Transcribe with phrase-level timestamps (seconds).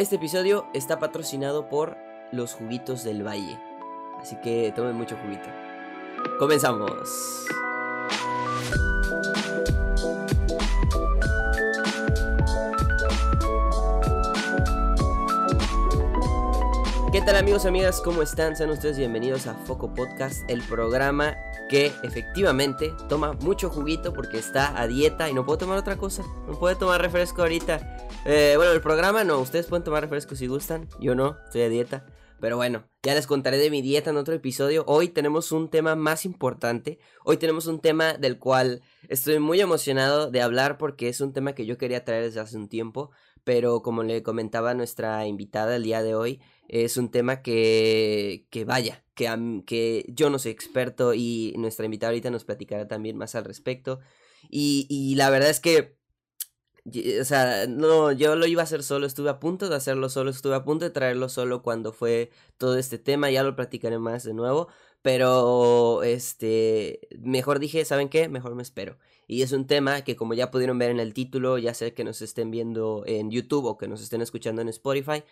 [0.00, 1.98] Este episodio está patrocinado por
[2.32, 3.60] los juguitos del valle.
[4.18, 5.46] Así que tomen mucho juguito.
[6.38, 6.90] Comenzamos.
[17.12, 18.00] ¿Qué tal amigos y amigas?
[18.00, 18.56] ¿Cómo están?
[18.56, 21.36] Sean ustedes bienvenidos a Foco Podcast, el programa
[21.68, 26.22] que efectivamente toma mucho juguito porque está a dieta y no puedo tomar otra cosa.
[26.46, 27.99] No puedo tomar refresco ahorita.
[28.26, 30.88] Eh, bueno, el programa no, ustedes pueden tomar refresco si gustan.
[31.00, 32.06] Yo no, estoy a dieta.
[32.38, 34.84] Pero bueno, ya les contaré de mi dieta en otro episodio.
[34.86, 36.98] Hoy tenemos un tema más importante.
[37.24, 41.54] Hoy tenemos un tema del cual estoy muy emocionado de hablar porque es un tema
[41.54, 43.10] que yo quería traer desde hace un tiempo.
[43.42, 48.66] Pero como le comentaba nuestra invitada el día de hoy, es un tema que, que
[48.66, 53.34] vaya, que, que yo no soy experto y nuestra invitada ahorita nos platicará también más
[53.34, 54.00] al respecto.
[54.50, 55.99] Y la verdad es que,
[57.20, 60.30] o sea, no, yo lo iba a hacer solo, estuve a punto de hacerlo solo,
[60.30, 64.24] estuve a punto de traerlo solo cuando fue todo este tema, ya lo platicaré más
[64.24, 64.68] de nuevo,
[65.02, 68.28] pero este, mejor dije, ¿saben qué?
[68.28, 68.98] Mejor me espero.
[69.26, 72.04] Y es un tema que como ya pudieron ver en el título, ya sé que
[72.04, 75.22] nos estén viendo en YouTube o que nos estén escuchando en Spotify,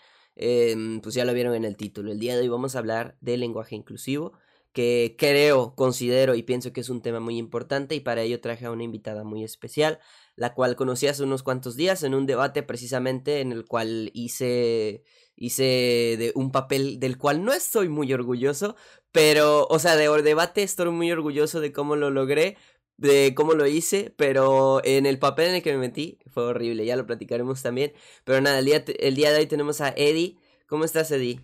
[0.40, 2.12] Em, pues ya lo vieron en el título.
[2.12, 4.32] El día de hoy vamos a hablar del lenguaje inclusivo,
[4.72, 8.64] que creo, considero y pienso que es un tema muy importante y para ello traje
[8.66, 9.98] a una invitada muy especial,
[10.38, 15.02] la cual conocí hace unos cuantos días en un debate precisamente en el cual hice
[15.36, 18.76] hice de un papel del cual no estoy muy orgulloso,
[19.12, 22.56] pero, o sea, de debate estoy muy orgulloso de cómo lo logré,
[22.96, 26.84] de cómo lo hice, pero en el papel en el que me metí fue horrible,
[26.84, 27.92] ya lo platicaremos también.
[28.24, 30.38] Pero nada, el día, el día de hoy tenemos a Eddie.
[30.66, 31.40] ¿Cómo estás, Eddie?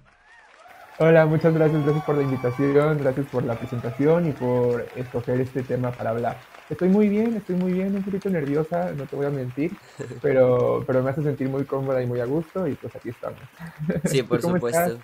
[0.99, 5.65] Hola, muchas gracias, gracias por la invitación, gracias por la presentación y por escoger este
[5.65, 6.41] tema para hablar.
[6.71, 9.73] Estoy muy bien, estoy muy bien, un poquito nerviosa, no te voy a mentir,
[10.23, 13.41] pero, pero me hace sentir muy cómoda y muy a gusto y pues aquí estamos.
[14.05, 15.01] Sí, por supuesto.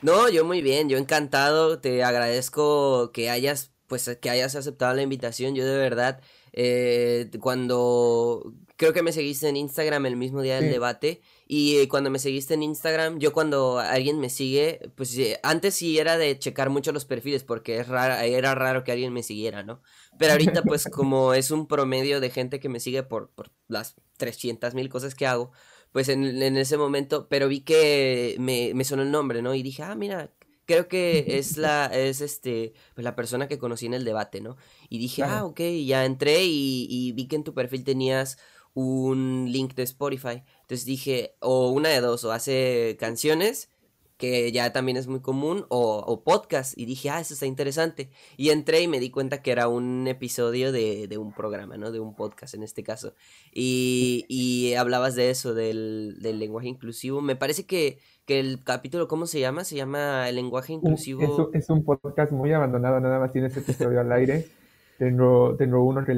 [0.00, 5.02] No, yo muy bien, yo encantado, te agradezco que hayas pues que hayas aceptado la
[5.02, 5.54] invitación.
[5.54, 6.20] Yo de verdad,
[6.52, 12.10] eh, cuando creo que me seguiste en Instagram el mismo día del debate y cuando
[12.10, 16.68] me seguiste en Instagram, yo cuando alguien me sigue, pues antes sí era de checar
[16.68, 19.82] mucho los perfiles porque es raro, era raro que alguien me siguiera, ¿no?
[20.18, 23.94] Pero ahorita pues como es un promedio de gente que me sigue por, por las
[24.16, 25.52] 300 mil cosas que hago,
[25.92, 29.54] pues en, en, ese momento, pero vi que me, me sonó el nombre, ¿no?
[29.54, 30.32] Y dije, ah, mira,
[30.66, 34.56] creo que es la, es este, pues la persona que conocí en el debate, ¿no?
[34.88, 38.38] Y dije, ah, ok, ya entré y, vi que en tu perfil tenías
[38.74, 40.42] un link de Spotify.
[40.62, 43.70] Entonces dije, o una de dos, o hace canciones
[44.22, 48.08] que ya también es muy común, o, podcast, y dije, ah, eso está interesante.
[48.36, 51.90] Y entré y me di cuenta que era un episodio de, de un programa, ¿no?
[51.90, 53.14] De un podcast en este caso.
[53.52, 57.20] Y, y hablabas de eso, del, del, lenguaje inclusivo.
[57.20, 59.64] Me parece que, que, el capítulo, ¿cómo se llama?
[59.64, 61.50] Se llama El lenguaje inclusivo.
[61.52, 64.46] Es, es un podcast muy abandonado, nada más tiene ese episodio al aire.
[64.98, 66.14] Tengo, tengo uno que,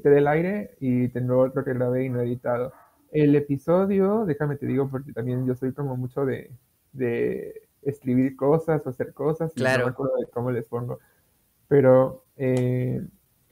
[0.00, 2.72] que del aire y tengo otro que grabé y no editado.
[3.10, 6.52] El episodio, déjame te digo, porque también yo soy como mucho de,
[6.94, 9.52] de escribir cosas o hacer cosas.
[9.52, 9.80] Claro.
[9.80, 10.98] no me acuerdo de cómo les pongo.
[11.68, 13.00] Pero eh,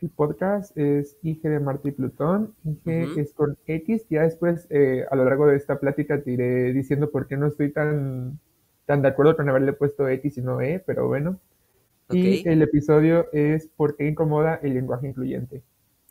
[0.01, 2.55] el podcast es IG de Marte y Plutón.
[2.65, 4.07] IG es con X.
[4.11, 7.47] Ya después, eh, a lo largo de esta plática, te iré diciendo por qué no
[7.47, 8.41] estoy tan,
[8.87, 11.39] tan de acuerdo con haberle puesto X y no E, pero bueno.
[12.11, 15.63] Y el episodio es ¿Por qué incomoda el lenguaje incluyente?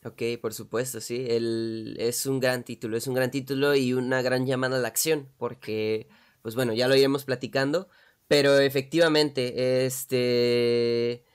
[0.04, 1.28] Ok, por supuesto, sí.
[1.30, 4.88] El, es un gran título, es un gran título y una gran llamada a la
[4.88, 6.08] acción, porque
[6.42, 7.90] pues bueno, ya lo iremos platicando,
[8.28, 11.26] pero efectivamente, este,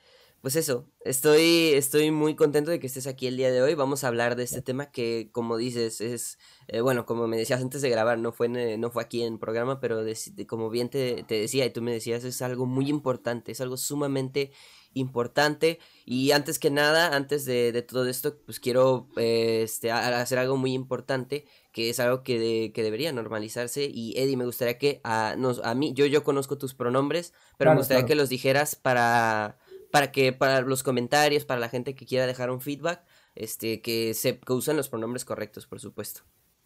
[0.40, 4.04] pues eso, estoy, estoy muy contento de que estés aquí el día de hoy, vamos
[4.04, 7.82] a hablar de este tema que, como dices, es, eh, bueno, como me decías antes
[7.82, 10.04] de grabar, no fue, no fue aquí en programa, pero
[10.46, 13.76] como bien te, te decía y tú me decías, es algo muy importante, es algo
[13.76, 14.52] sumamente
[14.96, 15.78] importante.
[16.04, 20.72] Y antes que nada, antes de, todo esto, pues quiero eh, este, hacer algo muy
[20.72, 23.84] importante, que es algo que, que debería normalizarse.
[23.84, 27.72] Y Eddie, me gustaría que a, nos, a mí, yo, yo conozco tus pronombres, pero
[27.72, 29.58] me gustaría que los dijeras para,
[29.92, 33.02] para que, para los comentarios, para la gente que quiera dejar un feedback,
[33.34, 36.22] este, que se que usen los pronombres correctos, por supuesto.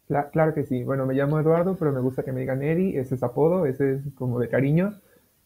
[0.07, 0.85] Claro que sí.
[0.85, 3.95] Bueno, me llamo Eduardo, pero me gusta que me digan Eddie, ese es apodo, ese
[3.95, 5.01] es como de cariño.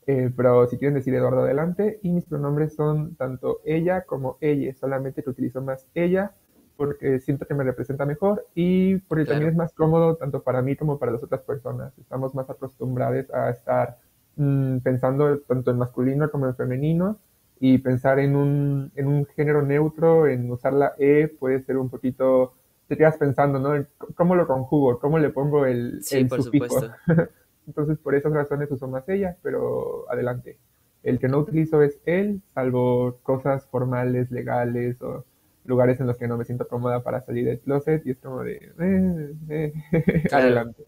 [0.06, 4.76] Eh, pero si quieren decir Eduardo adelante, y mis pronombres son tanto ella como ella,
[4.76, 6.36] solamente que utilizo más ella
[6.78, 10.76] porque siento que me representa mejor y porque también es más cómodo tanto para mí
[10.76, 11.98] como para las otras personas.
[11.98, 13.98] Estamos más acostumbrados a estar
[14.36, 17.18] mm, pensando tanto en masculino como en femenino
[17.60, 21.90] y pensar en un, en un género neutro, en usar la E puede ser un
[21.90, 22.54] poquito,
[22.88, 23.86] te quedas pensando, ¿no?
[24.16, 25.00] ¿Cómo lo conjugo?
[25.00, 26.92] ¿Cómo le pongo el, sí, por Supuesto.
[27.68, 30.58] Entonces, por esas razones uso más ella, pero adelante.
[31.02, 35.24] El que no utilizo es él, salvo cosas formales, legales o
[35.66, 38.44] lugares en los que no me siento cómoda para salir del closet y es como
[38.44, 38.72] de...
[38.80, 40.86] Eh, eh, adelante.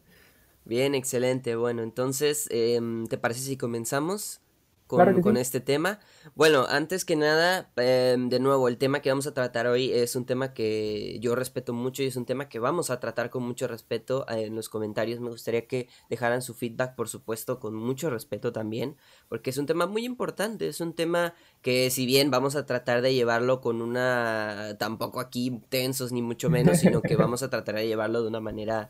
[0.66, 1.56] Bien, excelente.
[1.56, 4.42] Bueno, entonces, em, ¿te parece si comenzamos?
[4.88, 6.00] Con, este tema.
[6.36, 10.16] Bueno, antes que nada, em, de nuevo, el tema que vamos a tratar hoy es
[10.16, 13.44] un tema que yo respeto mucho y es un tema que vamos a tratar con
[13.44, 15.20] mucho respeto eh, en los comentarios.
[15.20, 18.96] Me gustaría que dejaran su feedback, por supuesto, con mucho respeto también,
[19.28, 23.02] porque es un tema muy importante, es un tema que si bien vamos a tratar
[23.02, 27.76] de llevarlo con una, tampoco aquí tensos ni mucho menos, sino que vamos a tratar
[27.76, 28.90] de llevarlo de una manera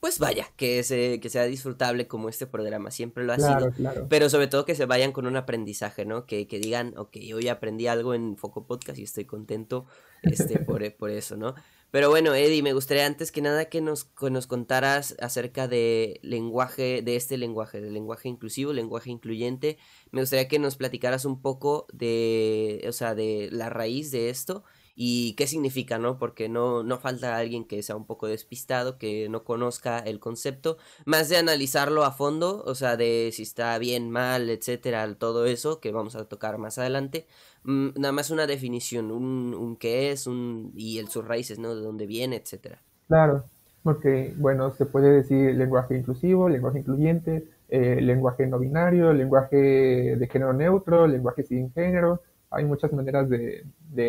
[0.00, 3.70] pues vaya, que, se, que sea disfrutable como este programa, siempre lo ha sido,
[4.08, 6.26] pero sobre todo que se vayan con un aprendizaje, ¿no?
[6.26, 9.86] Que, que digan, ok, hoy aprendí algo en Foco Podcast y estoy contento
[10.22, 11.54] este, por, por eso, ¿no?
[11.90, 17.00] Pero bueno, Eddie, me gustaría antes que nada que nos, nos contaras acerca de lenguaje,
[17.00, 19.78] de este lenguaje, del lenguaje inclusivo, lenguaje incluyente.
[20.10, 24.64] Me gustaría que nos platicaras un poco de, o sea, de la raíz de esto
[24.98, 26.18] y qué significa, ¿no?
[26.18, 30.78] Porque no, no falta alguien que sea un poco despistado, que no conozca el concepto,
[31.04, 35.80] más de analizarlo a fondo, o sea, de si está bien, mal, etcétera, todo eso
[35.80, 37.26] que vamos a tocar más adelante.
[37.64, 41.74] Mm, nada más una definición, un, un qué es, un y el sus raíces, ¿no?
[41.74, 42.82] De dónde viene, etcétera.
[43.06, 43.44] Claro,
[43.82, 50.28] porque, bueno, se puede decir lenguaje inclusivo, lenguaje incluyente, eh, lenguaje no binario, lenguaje de
[50.28, 53.64] género neutro, lenguaje sin género, hay muchas maneras de,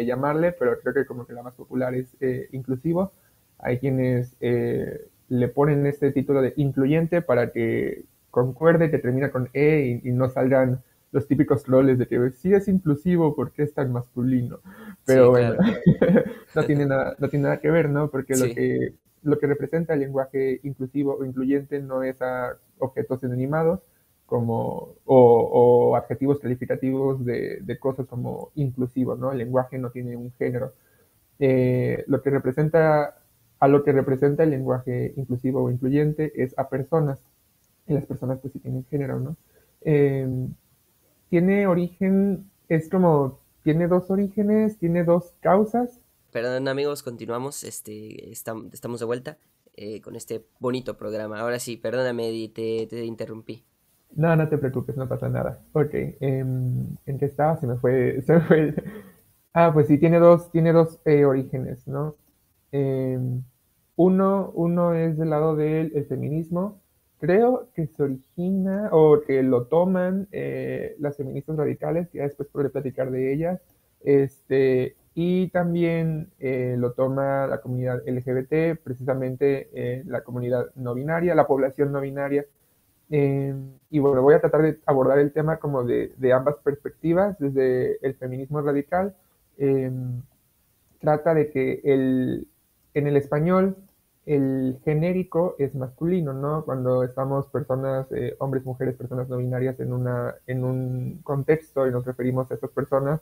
[0.05, 3.11] llamarle, pero creo que como que la más popular es eh, inclusivo.
[3.59, 9.49] Hay quienes eh, le ponen este título de incluyente para que concuerde, que termina con
[9.53, 13.91] E y, no salgan los típicos troles de que sí es inclusivo porque es tan
[13.91, 14.59] masculino.
[15.05, 15.55] Pero bueno,
[16.55, 18.09] no, tiene nada, no tiene nada que ver, ¿no?
[18.11, 18.93] Porque lo, que,
[19.23, 23.79] lo que representa el lenguaje inclusivo o incluyente no es a objetos inanimados,
[24.27, 29.31] como, o, adjetivos calificativos de, cosas como inclusivo, ¿no?
[29.31, 30.73] El lenguaje no tiene un género.
[31.39, 33.19] Eh, lo que representa,
[33.59, 37.19] a lo que representa el lenguaje inclusivo o incluyente es a personas,
[37.87, 39.37] y las personas pues sí tienen género, ¿no?
[39.81, 40.53] Em,
[41.29, 46.01] tiene origen, es como, tiene dos orígenes, tiene dos causas.
[46.31, 49.37] Perdón amigos, continuamos, este, estamos de vuelta
[49.77, 51.39] eh, con este bonito programa.
[51.39, 53.63] Ahora sí, perdóname, te, te interrumpí.
[54.15, 55.59] No, no te preocupes, no pasa nada.
[55.73, 57.57] Ok, em, ¿en qué estaba?
[57.59, 58.23] Se me fue.
[59.53, 62.15] Ah, pues sí, tiene dos, tiene dos eh, orígenes, ¿no?
[62.71, 63.43] Em,
[63.95, 66.81] uno, uno es del lado del feminismo.
[67.19, 72.69] Creo que se origina o que lo toman eh, las feministas radicales, ya después podré
[72.69, 73.59] platicar de ellas.
[74.03, 81.47] Este, y también eh, lo toma la comunidad LGBT, precisamente la comunidad no binaria, la
[81.47, 82.45] población no binaria
[83.09, 83.55] eh,
[83.89, 88.15] y bueno, voy a tratar de abordar el tema como de, ambas perspectivas, desde el
[88.15, 89.15] feminismo radical.
[89.57, 89.91] Eh,
[90.99, 92.47] trata de que el,
[92.93, 93.77] en el español
[94.25, 96.65] el genérico es masculino, ¿no?
[96.65, 101.91] Cuando estamos personas, eh, hombres, mujeres, personas no binarias en, una, en un contexto y
[101.91, 103.21] nos referimos a estas personas,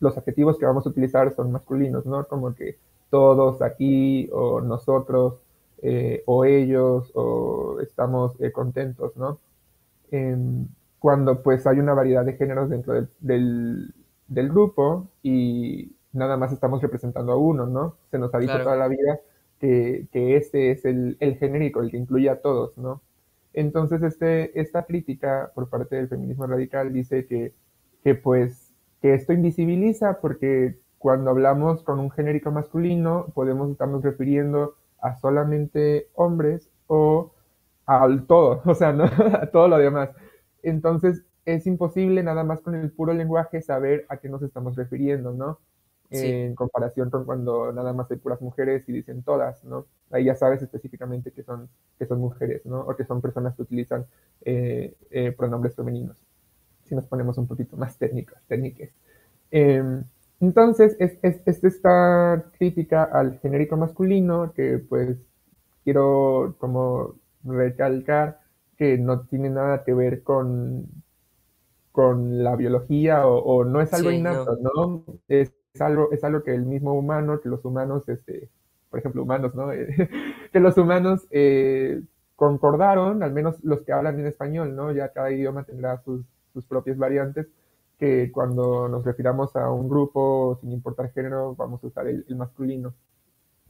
[0.00, 2.26] los adjetivos que vamos a utilizar son masculinos, ¿no?
[2.26, 2.78] Como que
[3.10, 5.43] todos aquí o nosotros
[5.86, 9.38] eh, o ellos o estamos eh, contentos, ¿no?
[10.10, 10.66] Em,
[10.98, 13.92] cuando pues hay una variedad de géneros dentro del,
[14.26, 17.96] del, grupo y nada más estamos representando a uno, ¿no?
[18.10, 19.20] Se nos ha dicho toda la vida
[19.60, 23.02] que, que este es el, el, genérico, el que incluye a todos, ¿no?
[23.52, 27.52] Entonces este, esta crítica por parte del feminismo radical dice que,
[28.02, 28.72] que pues
[29.02, 36.08] que esto invisibiliza porque cuando hablamos con un genérico masculino podemos estarnos refiriendo a solamente
[36.14, 37.30] hombres o
[37.84, 39.04] al todo, o sea, ¿no?
[39.40, 40.10] a todo lo demás.
[40.62, 45.32] Entonces, es imposible nada más con el puro lenguaje saber a qué nos estamos refiriendo,
[45.32, 45.60] ¿no?
[46.10, 49.86] En comparación con cuando nada más hay puras mujeres y dicen todas, ¿no?
[50.10, 51.68] Ahí ya sabes específicamente que son,
[51.98, 52.80] que son mujeres, ¿no?
[52.80, 54.06] O que son personas que utilizan
[54.44, 56.16] eh, eh, pronombres femeninos.
[56.84, 58.90] Si nos ponemos un poquito más técnicos, técnicas.
[59.50, 60.04] Em,
[60.40, 65.16] entonces, es, esta crítica al genérico masculino que pues
[65.84, 67.14] quiero como
[67.44, 68.40] recalcar
[68.76, 70.86] que no tiene nada que ver con,
[71.92, 75.04] con la biología o, no es algo innato, no.
[75.28, 78.48] Es, algo, es algo que el mismo humano, que los humanos, este,
[78.90, 79.68] por ejemplo, humanos, ¿no?
[80.52, 82.02] que los humanos eh,
[82.36, 84.92] concordaron, al menos los que hablan en español, ¿no?
[84.92, 87.46] Ya cada idioma tendrá sus, sus propias variantes,
[87.98, 92.94] que cuando nos refiramos a un grupo, sin importar género, vamos a usar el, masculino.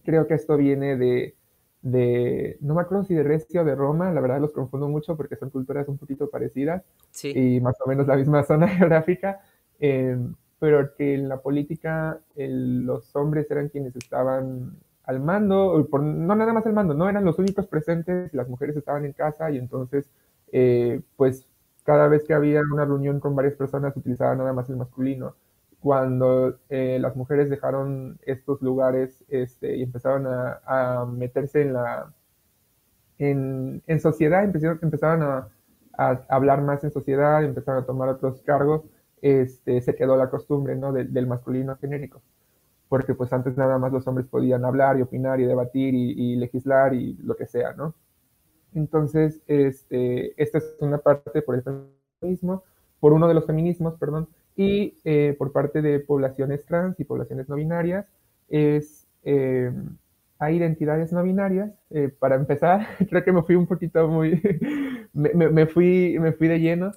[0.03, 1.37] Creo que esto viene de,
[1.83, 5.17] de, no me acuerdo si de Recio o de Roma, la verdad los confundo mucho
[5.17, 6.83] porque son culturas un poquito parecidas
[7.23, 9.41] y más o menos la misma zona geográfica,
[9.79, 16.35] em, pero que en la política los hombres eran quienes estaban al mando, por, no
[16.35, 19.59] nada más al mando, no eran los únicos presentes, las mujeres estaban en casa y
[19.59, 20.11] entonces,
[20.51, 21.47] eh, pues
[21.85, 25.37] cada vez que había una reunión con varias personas utilizaban nada más el masculino
[25.85, 32.11] cuando eh, las mujeres dejaron estos lugares este, y empezaron a, meterse en la
[33.19, 35.51] en, sociedad, empezaron, a,
[36.31, 38.83] hablar más en sociedad, empezaron a tomar otros cargos,
[39.21, 40.91] este, se quedó la costumbre ¿no?
[40.91, 42.23] del masculino genérico.
[42.89, 46.95] Porque pues antes nada más los hombres podían hablar y opinar y debatir y, legislar
[46.95, 47.95] y lo que sea, ¿no?
[48.75, 52.65] Entonces, este, esta es una parte por el feminismo,
[53.01, 57.49] por uno de los feminismos, perdón, y eh, por parte de poblaciones trans y poblaciones
[57.49, 58.07] no binarias
[58.49, 59.73] es eh,
[60.39, 61.71] hay identidades no binarias.
[61.91, 64.41] Eh, para empezar, creo que me fui un poquito muy,
[65.13, 66.93] me, fui, me fui de lleno.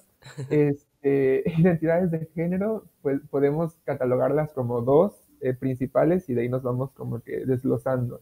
[0.50, 5.14] Este, identidades de género, pues podemos catalogarlas como dos
[5.60, 8.20] principales y de ahí nos vamos como que desglosando.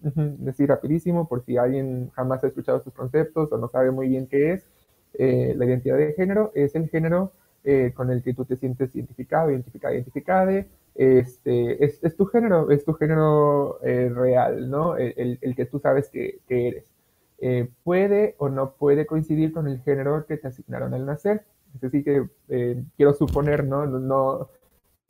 [0.00, 4.26] Decir rapidísimo, por si alguien jamás ha escuchado estos conceptos o no sabe muy bien
[4.26, 4.66] qué es,
[5.56, 9.50] la identidad de género es el género eh, con el que tú te sientes identificado,
[9.50, 10.64] identificada, identificada,
[10.94, 14.96] este, es, es, tu género, es tu género eh, real, ¿no?
[14.96, 16.84] El, el, que tú sabes que, que eres.
[17.38, 21.44] Eh, puede o no puede coincidir con el género que te asignaron al nacer.
[21.74, 22.26] Es decir, que
[22.96, 23.86] quiero suponer, ¿no?
[23.86, 24.48] No,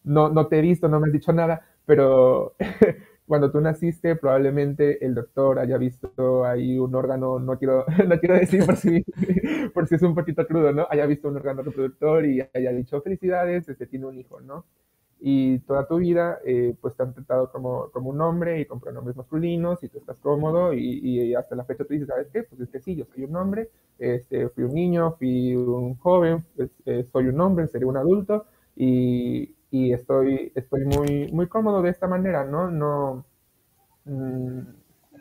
[0.03, 2.55] no, no te he visto, no me has dicho nada, pero
[3.31, 8.35] cuando tú naciste, probablemente el doctor haya visto ahí un órgano, no quiero, no quiero
[8.35, 9.05] decir por si,
[9.73, 10.89] por si es un poquito crudo, ¿no?
[10.91, 14.65] Haya visto un órgano reproductor y haya dicho felicidades, este tiene un hijo, ¿no?
[15.21, 18.81] Y toda tu vida, eh, pues te han tratado como, como un hombre y con
[18.81, 22.43] pronombres masculinos y tú estás cómodo y, y, hasta la fecha tú dices, ¿sabes qué?
[22.43, 23.71] Pues es que sí, yo soy un hombre,
[24.01, 28.47] este, fui un niño, fui un joven, pues, eh, soy un hombre, seré un adulto
[28.75, 32.71] y, y estoy, estoy muy, muy cómodo de esta manera, ¿no?
[32.71, 33.25] No,
[34.05, 34.61] mm,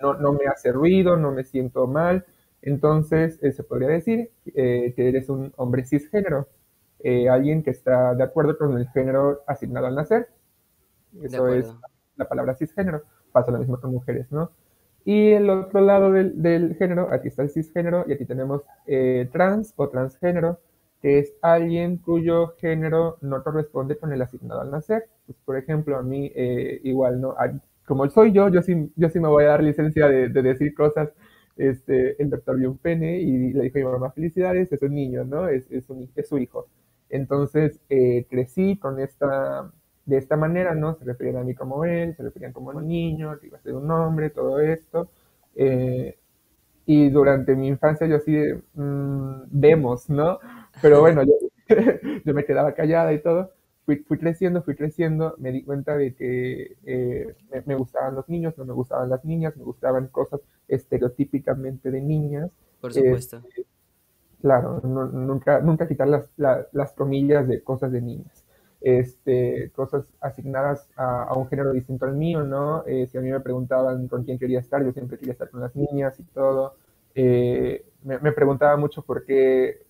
[0.02, 2.26] no, no me hace ruido, no me siento mal.
[2.62, 6.48] Entonces, eh, se podría decir eh, que eres un hombre cisgénero,
[7.00, 10.30] eh, alguien que está de acuerdo con el género asignado al nacer.
[11.22, 11.74] Eso es
[12.18, 13.04] la palabra cisgénero.
[13.32, 14.52] Pasa lo mismo con mujeres, ¿no?
[15.06, 18.64] Y el otro lado del, del género, aquí está el cisgénero y aquí tenemos
[19.32, 20.60] trans o transgénero,
[21.02, 25.06] que es alguien cuyo género no corresponde con el asignado al nacer.
[25.26, 27.36] Pues, por ejemplo, a mí eh, igual, ¿no?
[27.86, 31.10] como soy yo, yo sí, yo sí me voy a dar licencia de, decir cosas.
[31.58, 34.94] Este, el doctor vio un pene y le dijo a mi mamá, felicidades, es un
[34.94, 35.48] niño, ¿no?
[35.50, 35.86] Es, es,
[36.28, 36.68] su hijo.
[37.10, 39.72] Entonces, eh, crecí con esta,
[40.06, 40.96] de esta manera, ¿no?
[40.96, 43.74] Se referían a mí como él, se referían como un niño, que iba a ser
[43.74, 45.10] un hombre, todo esto.
[45.56, 46.18] Eh,
[46.86, 48.36] y durante mi infancia yo así
[48.74, 50.40] mm, vemos, ¿no?
[50.82, 51.24] Pero bueno,
[52.26, 53.52] yo, me quedaba callada y todo.
[53.86, 58.56] Fui, fui, creciendo, fui creciendo, me di cuenta de que eh, me, gustaban los niños,
[58.58, 62.52] no me gustaban las niñas, me gustaban cosas estereotípicamente de niñas.
[62.80, 63.38] Por supuesto.
[63.38, 63.66] Este,
[64.42, 68.46] claro, nunca, nunca quitar las, las comillas de cosas de niñas.
[68.82, 72.86] Este, cosas asignadas a, un género distinto al mío, ¿no?
[72.86, 75.60] Eh, si a mí me preguntaban con quién quería estar, yo siempre quería estar con
[75.60, 76.76] las niñas y todo.
[77.16, 79.82] Eh, me, me, preguntaba mucho por qué,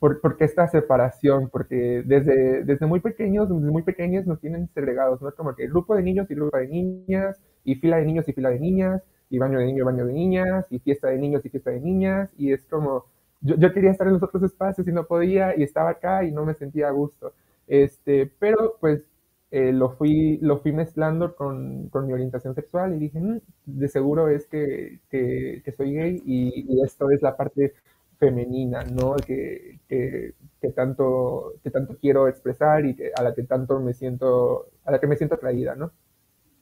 [0.00, 5.20] por, qué esta separación, porque desde, desde muy pequeños, desde muy pequeños nos tienen segregados,
[5.20, 5.30] ¿no?
[5.32, 8.48] Como que grupo de niños y grupo de niñas, y fila de niños y fila
[8.48, 11.50] de niñas, y baño de niño y baño de niñas, y fiesta de niños y
[11.50, 13.04] fiesta de niñas, y es como,
[13.42, 16.32] yo, yo quería estar en los otros espacios y no podía, y estaba acá y
[16.32, 17.34] no me sentía a gusto.
[17.68, 19.02] Este, pero pues
[19.50, 23.88] eh, lo, fui, lo fui mezclando con, con, mi orientación sexual y dije, mm, de
[23.88, 27.74] seguro es que, que, que soy gay y, y, esto es la parte
[28.20, 29.16] femenina, ¿no?
[29.16, 33.94] Que, que, que, tanto, que tanto quiero expresar y que, a la que tanto me
[33.94, 35.90] siento, a la que me siento atraída, ¿no?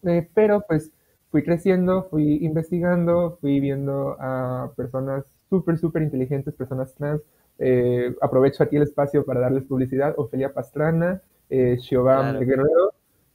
[0.04, 0.92] Eh, pero pues
[1.30, 7.20] fui creciendo, fui investigando, fui viendo a personas súper, súper inteligentes, personas trans.
[7.58, 10.14] Eh, aprovecho aquí el espacio para darles publicidad.
[10.16, 12.92] Ofelia Pastrana, eh, Giovanni Guerrero.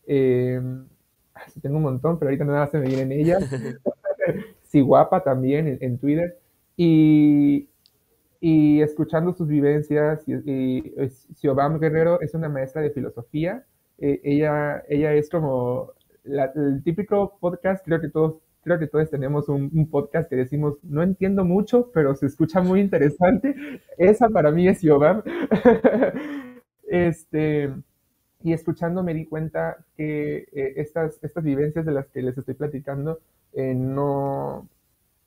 [0.07, 0.61] Eh,
[1.61, 3.43] tengo un montón, pero ahorita nada se me vienen ellas.
[4.63, 6.39] sí, guapa también en, en Twitter.
[6.77, 7.67] Y,
[8.45, 10.93] y escuchando sus vivencias, y, y,
[11.79, 13.63] Guerrero es una maestra de filosofía.
[13.97, 15.93] Eh, ella, ella es como
[16.25, 21.03] el típico podcast, creo que todos, creo que todos tenemos un, podcast que decimos, no
[21.03, 23.55] entiendo mucho, pero se escucha muy interesante.
[23.97, 25.23] Esa para mí es Siobam.
[26.89, 27.73] este,
[28.43, 32.55] y escuchando me di cuenta que eh, estas, estas vivencias de las que les estoy
[32.55, 33.21] platicando
[33.53, 34.67] eh, no,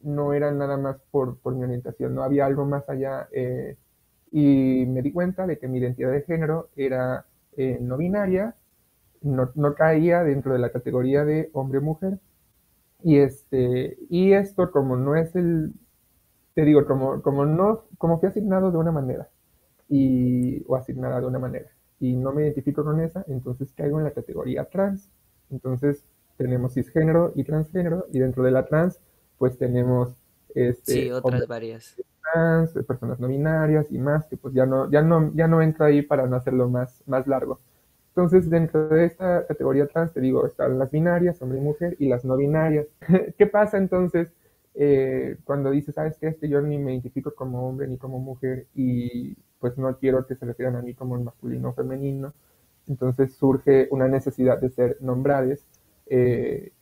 [0.01, 3.29] no era nada más por, por, mi orientación, no había algo más allá.
[3.33, 3.77] Eh,
[4.33, 7.27] y me di cuenta de que mi identidad de género era
[7.57, 8.55] eh, no binaria,
[9.23, 12.19] no, no, caía dentro de la categoría de hombre-mujer.
[13.03, 15.73] Y, este, y esto como no es el,
[16.57, 19.29] te digo, como, como, no, como fui asignado de una manera,
[19.91, 21.69] y, o asignada de una manera,
[22.01, 25.11] y no me identifico con esa, entonces caigo en la categoría trans.
[25.51, 26.05] Entonces
[26.39, 29.01] tenemos cisgénero y transgénero, y dentro de la trans,
[29.39, 30.11] pues tenemos
[30.55, 31.97] este, sí, otras varias
[32.33, 35.87] trans, personas no binarias y más, que pues ya no, ya no, ya no entra
[35.87, 37.61] ahí para no hacerlo más, más largo.
[38.09, 42.09] Entonces, dentro de esta categoría trans, te digo, están las binarias, hombre y mujer, y
[42.09, 42.87] las no binarias.
[43.37, 44.33] ¿Qué pasa entonces
[44.75, 49.37] eh, cuando dices, sabes que yo ni me identifico como hombre ni como mujer y
[49.59, 52.33] pues no quiero que se refieran a mí como masculino o femenino?
[52.89, 55.67] Entonces surge una necesidad de ser nombrades
[56.07, 56.73] eh,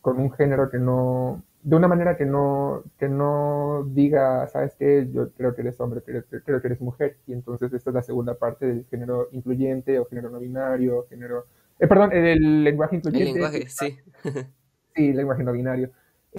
[0.00, 5.08] con un género que no, de una manera que no, que no diga, ¿sabes qué?
[5.10, 7.16] Yo creo que eres hombre, creo, creo, que eres mujer.
[7.26, 11.46] Y entonces esta es la segunda parte del género incluyente o género no binario, género...
[11.78, 13.28] Eh, perdón, el lenguaje incluyente.
[13.28, 13.98] El lenguaje, sí.
[14.94, 15.90] sí, lenguaje no binario.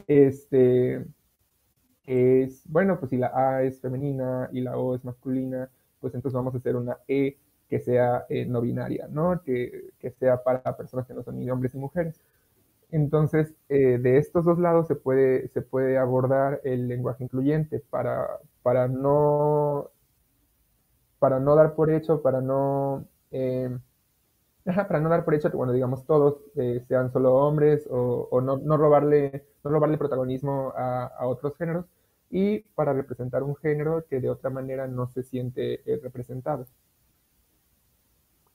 [0.06, 1.04] Este,
[2.06, 6.36] es, bueno, pues si la A es femenina y la O es masculina, pues entonces
[6.36, 9.42] vamos a hacer una E que sea eh, no binaria, ¿no?
[9.42, 12.22] Que, que sea para personas que no son ni hombres ni mujeres.
[12.92, 18.40] Entonces, eh, de estos dos lados se puede, se puede abordar el lenguaje incluyente para,
[18.62, 19.90] para, no,
[21.20, 23.76] para no dar por hecho, para no, eh,
[24.64, 28.42] para no dar por hecho que, bueno, digamos, todos eh, sean solo hombres o, o
[28.42, 31.86] no, no, robarle, no robarle protagonismo a, a, otros géneros
[32.30, 36.66] y para representar un género que de otra manera no se siente representado.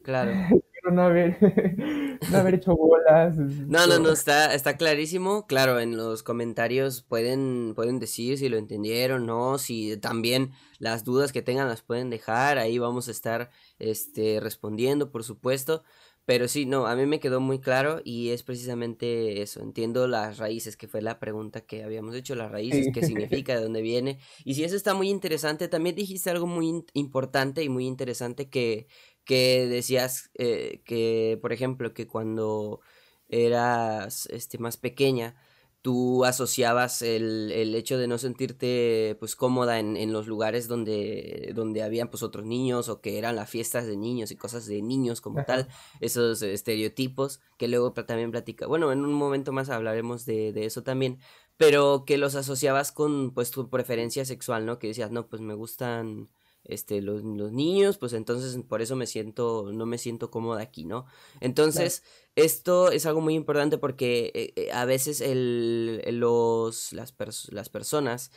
[0.03, 0.33] Claro.
[0.91, 1.37] no haber,
[2.31, 3.37] no haber hecho bolas.
[3.37, 5.47] No, no, no, está, está clarísimo.
[5.47, 9.59] Claro, en los comentarios pueden, pueden decir si lo entendieron, ¿no?
[9.59, 12.59] Si también las dudas que tengan las pueden dejar.
[12.59, 15.83] Ahí vamos a estar este, respondiendo, por supuesto.
[16.31, 19.63] Pero sí, no, a mí me quedó muy claro y es precisamente eso.
[19.63, 23.63] Entiendo las raíces, que fue la pregunta que habíamos hecho, las raíces, qué significa, de
[23.63, 24.21] dónde viene.
[24.45, 28.87] Y si eso está muy interesante, también dijiste algo muy importante y muy interesante que
[29.31, 32.81] que decías eh, que, por ejemplo, que cuando
[33.29, 35.37] eras este, más pequeña,
[35.83, 41.53] tú asociabas el, el, hecho de no sentirte pues cómoda en, en, los lugares donde,
[41.55, 44.83] donde habían pues otros niños o que eran las fiestas de niños y cosas de
[44.83, 45.69] niños como tal,
[46.01, 50.83] esos estereotipos que luego también platica, bueno, en un momento más hablaremos de, de, eso
[50.83, 51.21] también,
[51.57, 54.81] pero que los asociabas con pues tu preferencia sexual, ¿no?
[54.81, 56.31] Que decías, no, pues me gustan
[56.65, 60.85] este, los, los, niños, pues entonces por eso me siento, no me siento cómoda aquí,
[60.85, 61.07] ¿no?
[61.41, 62.03] Entonces,
[62.37, 67.15] esto es algo muy importante porque eh, eh, a veces el, los, las,
[67.51, 68.31] las personas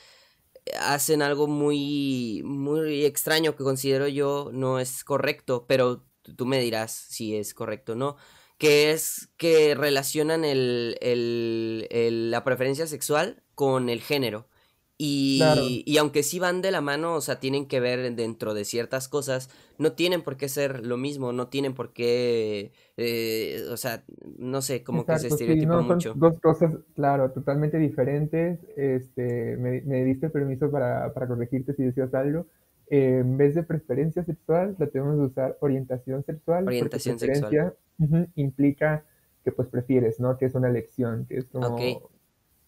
[0.80, 6.06] hacen algo muy, muy extraño que considero yo no es correcto, pero
[6.38, 8.16] tú me dirás si es correcto o no,
[8.58, 14.48] que es que relacionan el, el, el, la preferencia sexual con el género.
[14.97, 18.63] Y, y, aunque sí van de la mano, o sea, tienen que ver dentro de
[18.63, 23.77] ciertas cosas, no tienen por qué ser lo mismo, no tienen por qué, eh, o
[23.77, 24.03] sea,
[24.38, 26.12] no sé, como que se estereotipa sí, no, mucho.
[26.12, 28.60] Son dos cosas, claro, totalmente diferentes.
[28.77, 32.45] Este, me, me diste permiso para, para, corregirte si decías algo.
[32.89, 36.67] Eh, en vez de preferencia sexual, tratemos de usar orientación sexual.
[36.67, 37.75] Orientación sexual.
[37.97, 39.03] Uh -huh, implica
[39.43, 40.38] que pues prefieres, ¿no?
[40.38, 41.67] Que es una elección, que es como...
[41.67, 41.97] Okay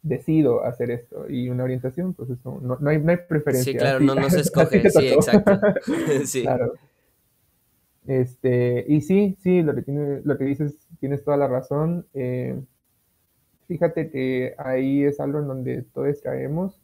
[0.06, 3.74] decido hacer esto y una orientación, pues eso, no, no, hay, no hay preferencia.
[3.74, 5.60] Sí, claro, no, no se escoge, sí, exacto.
[6.26, 6.44] sí.
[6.44, 6.74] Claro.
[8.06, 12.06] Este, y sí, sí, lo que, tiene, lo que dices, tienes toda la razón.
[12.14, 12.56] Eh,
[13.68, 16.80] fíjate que ahí es algo en donde todos caemos,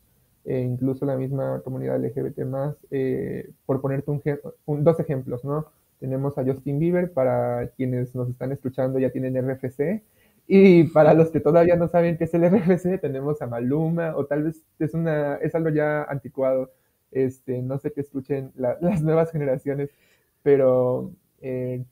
[0.45, 4.21] eh, incluso la misma comunidad LGBT más, eh, por ponerte un,
[4.65, 5.67] un, dos ejemplos, ¿no?
[5.99, 10.01] Tenemos a Justin Bieber, para quienes nos están escuchando ya tienen RFC,
[10.47, 14.25] y para los que todavía no saben qué es el RFC, tenemos a Maluma, o
[14.25, 16.71] tal vez es, una, es algo ya anticuado,
[17.11, 19.89] este, no sé qué escuchen la, las nuevas generaciones,
[20.43, 21.83] pero eh,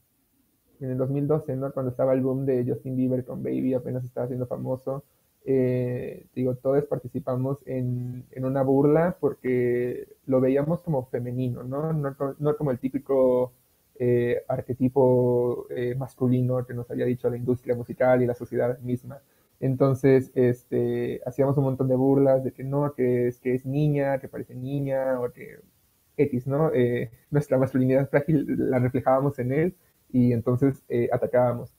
[0.79, 1.71] en el 2012, ¿no?
[1.71, 5.03] cuando estaba el boom de Justin Bieber con Baby, apenas estaba siendo famoso,
[5.45, 11.93] eh, digo, todos participamos en, en, una burla porque lo veíamos como femenino, ¿no?
[11.93, 13.53] No, no como el típico
[13.99, 19.21] eh, arquetipo eh, masculino que nos había dicho la industria musical y la sociedad misma.
[19.59, 24.19] Entonces, este, hacíamos un montón de burlas de que no, que es, que es niña,
[24.19, 25.59] que parece niña, o que
[26.17, 26.71] X, ¿no?
[26.73, 29.75] Eh, nuestra masculinidad frágil la reflejábamos en él
[30.12, 31.73] y entonces eh, atacábamos.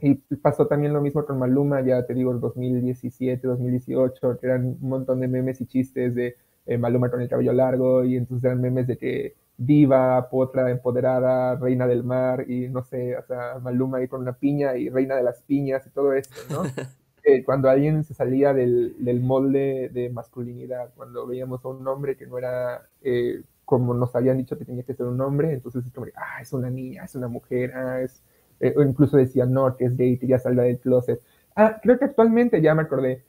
[0.00, 4.66] Y pasó también lo mismo con Maluma, ya te digo, en 2017, 2018, que eran
[4.66, 6.36] un montón de memes y chistes de
[6.66, 11.56] eh, Maluma con el cabello largo, y entonces eran memes de que diva, potra, empoderada,
[11.56, 15.16] reina del mar, y no sé, o sea, Maluma ahí con una piña y reina
[15.16, 16.62] de las piñas y todo esto, ¿no?
[17.28, 22.16] Eh, cuando alguien se salía del, del, molde de masculinidad, cuando veíamos a un hombre
[22.16, 25.84] que no era eh, como nos habían dicho que tenía que ser un hombre, entonces
[25.84, 28.22] es como, ah, es una niña, es una mujer, ah, es
[28.60, 31.20] eh, o incluso decían, no, que es gay, que ya salga del closet.
[31.56, 33.24] Ah, creo que actualmente ya me acordé,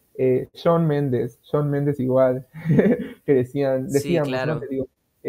[0.53, 2.45] Sean Méndez, Sean Méndez igual,
[3.25, 4.61] que decían, decían, sí, claro.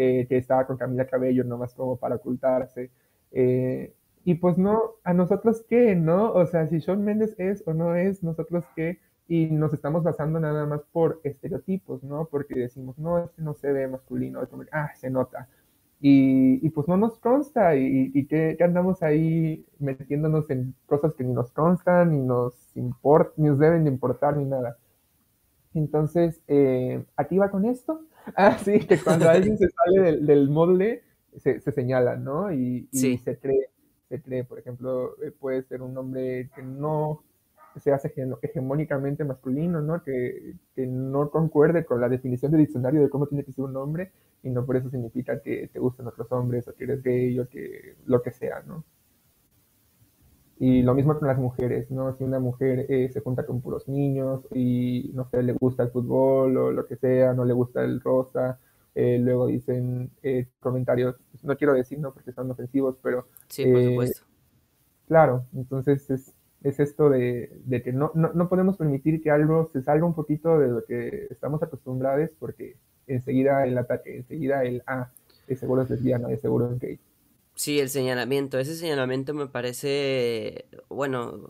[0.01, 2.89] Eh, que estaba con Camila Cabello nomás como para ocultarse.
[4.23, 6.31] y pues no, a nosotros qué, ¿no?
[6.33, 10.39] O sea, si Sean Méndez es o no es, nosotros qué, y nos estamos basando
[10.39, 12.25] nada más por estereotipos, ¿no?
[12.31, 14.39] Porque decimos, no, este no se ve masculino,
[14.71, 15.49] ah, se nota.
[16.01, 21.51] Y, pues no nos consta y, que, andamos ahí metiéndonos en cosas que ni nos
[21.51, 24.77] constan, ni nos importa, ni nos deben de importar, ni nada.
[25.73, 28.01] Entonces, eh, ¿a va con esto?
[28.35, 31.03] Ah, sí, que cuando alguien se sale del, del molde,
[31.37, 32.51] se, se, señala, ¿no?
[32.51, 33.69] Y, se cree,
[34.07, 37.23] se cree, por ejemplo, eh, puede ser un hombre que no
[37.79, 40.03] se hace hegemónicamente masculino, ¿no?
[40.03, 43.75] Que, que, no concuerde con la definición de diccionario de cómo tiene que ser un
[43.77, 44.11] hombre
[44.43, 47.47] y no por eso significa que te gustan otros hombres o que eres gay o
[47.47, 48.83] que lo que sea, ¿no?
[50.59, 52.15] Y lo mismo con las mujeres, ¿no?
[52.17, 55.89] Si una mujer eh, se junta con puros niños y, no sé, le gusta el
[55.89, 58.59] fútbol o lo que sea, no le gusta el rosa,
[58.93, 62.13] eh, luego dicen eh, comentarios, no quiero decir, ¿no?
[62.13, 63.27] Porque son ofensivos, pero...
[63.47, 64.21] Sí, por supuesto.
[65.07, 70.05] Claro, entonces es, es esto de, que no, no, podemos permitir que algo se salga
[70.05, 72.75] un poquito de lo que estamos acostumbrados porque
[73.07, 75.09] enseguida el ataque, enseguida el, ah,
[75.47, 76.99] de seguro es lesbiana, de seguro es gay.
[77.59, 81.41] Sí, el señalamiento, ese señalamiento me parece, bueno,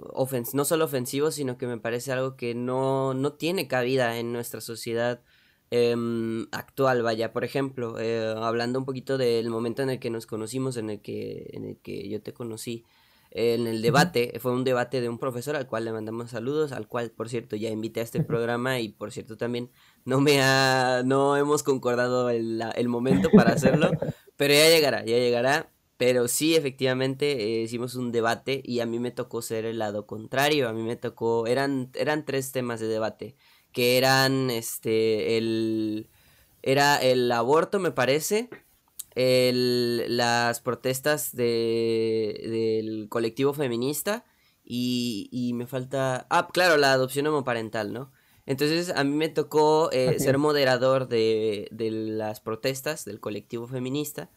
[0.53, 4.59] no solo ofensivo, sino que me parece algo que no, no tiene cabida en nuestra
[4.59, 5.21] sociedad
[5.69, 7.31] em, actual, vaya.
[7.31, 10.99] Por ejemplo, eh, hablando un poquito del momento en el que nos conocimos, en el
[10.99, 12.85] que, en el que yo te conocí,
[13.29, 16.87] en el debate, fue un debate de un profesor al cual le mandamos saludos, al
[16.87, 19.69] cual por cierto ya invité a este programa y por cierto también
[20.05, 23.91] no me ha, no hemos concordado el, el momento para hacerlo,
[24.37, 25.71] pero ya llegará, ya llegará.
[25.99, 30.07] Pero sí, efectivamente, eh, hicimos un debate y a mí me tocó ser el lado
[30.07, 30.69] contrario.
[30.69, 33.35] A mí me tocó, eran, eran tres temas de debate,
[33.73, 36.09] que eran, este, el,
[36.63, 38.49] era el aborto, me parece,
[39.15, 44.23] el, las protestas de, del colectivo feminista
[44.63, 46.27] y, y, me falta...
[46.29, 48.13] Ah, claro, la adopción homoparental, ¿no?
[48.45, 54.29] Entonces a mí me tocó eh, ser moderador de, de, las protestas del colectivo feminista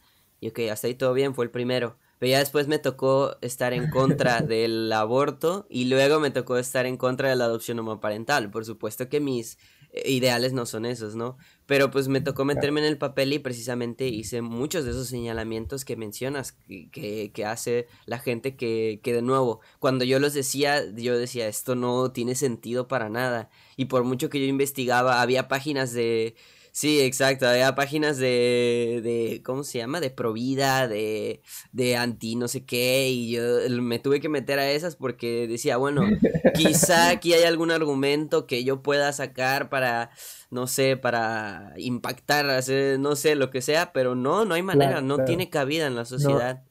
[0.42, 1.96] y ok, hasta ahí todo bien, fue el primero.
[2.18, 6.84] Pero ya después me tocó estar en contra del aborto y luego me tocó estar
[6.84, 8.50] en contra de la adopción homoparental.
[8.50, 9.56] Por supuesto que mis
[10.04, 11.36] ideales no son esos, ¿no?
[11.66, 15.84] Pero pues me tocó meterme en el papel y precisamente hice muchos de esos señalamientos
[15.84, 20.82] que mencionas, que, que hace la gente que, que de nuevo, cuando yo los decía,
[20.96, 23.48] yo decía, esto no tiene sentido para nada.
[23.76, 26.34] Y por mucho que yo investigaba, había páginas de
[26.72, 27.46] Sí, exacto.
[27.46, 30.00] Había páginas de, de ¿cómo se llama?
[30.00, 33.42] De Provida, de, de anti no sé qué, y yo
[33.82, 36.02] me tuve que meter a esas porque decía, bueno,
[36.54, 40.10] quizá aquí hay algún argumento que yo pueda sacar para,
[40.50, 45.02] no sé, para impactar, hacer, no sé, lo que sea, pero no, no hay manera,
[45.02, 46.64] no tiene cabida en la sociedad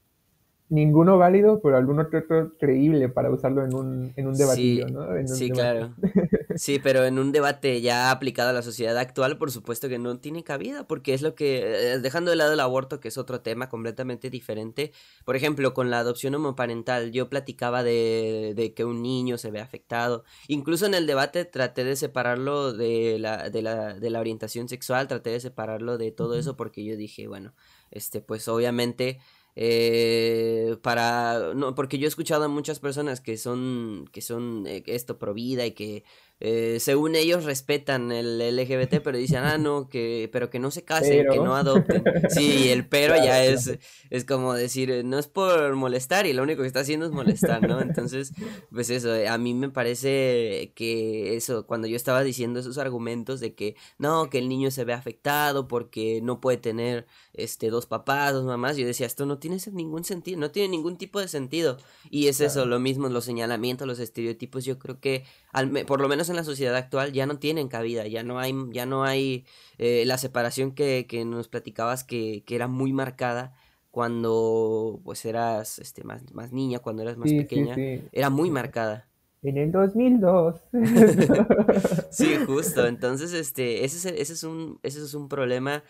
[0.71, 5.27] ninguno válido, pero alguno otro creíble para usarlo en un, en un debatillo, ¿no?
[5.27, 5.93] sí, claro.
[6.55, 10.19] Sí, pero en un debate ya aplicado a la sociedad actual, por supuesto que no
[10.19, 13.41] tiene cabida, porque es lo que, eh, dejando de lado el aborto, que es otro
[13.41, 14.91] tema completamente diferente,
[15.23, 19.61] por ejemplo, con la adopción homoparental, yo platicaba de, de que un niño se ve
[19.61, 24.67] afectado, incluso en el debate traté de separarlo de la, de la, de la orientación
[24.67, 27.53] sexual, traté de separarlo de todo eso, porque yo dije, bueno,
[27.91, 29.19] este, pues obviamente
[29.55, 34.83] eh, para no porque yo he escuchado a muchas personas que son que son eh,
[34.87, 36.03] esto pro vida y que
[36.43, 40.83] eh, según ellos respetan el LGBT, pero dicen, ah, no, que, pero que no se
[40.83, 42.03] casen, que no adopten.
[42.29, 43.77] Sí, el pero ya es,
[44.09, 47.11] es como decir, eh, no es por molestar y lo único que está haciendo es
[47.11, 47.79] molestar, ¿no?
[47.79, 48.33] Entonces,
[48.71, 53.53] pues eso, a mí me parece que eso, cuando yo estaba diciendo esos argumentos de
[53.53, 58.33] que no, que el niño se ve afectado porque no puede tener este dos papás,
[58.33, 61.77] dos mamás, yo decía, esto no tiene ningún sentido, no tiene ningún tipo de sentido.
[62.09, 66.07] Y es eso, lo mismo, los señalamientos, los estereotipos, yo creo que al, por lo
[66.07, 69.45] menos en la sociedad actual ya no tienen cabida, ya no hay, ya no hay
[69.77, 73.53] eh, la separación que, que nos platicabas que, que, era muy marcada,
[73.91, 77.75] cuando pues eras este, más, más niña, cuando eras más pequeña,
[78.11, 79.07] era muy marcada.
[79.43, 80.55] En el 2002.
[82.11, 82.85] sí, justo.
[82.85, 85.83] Entonces, este, ese es, ese es, un, ese es un problema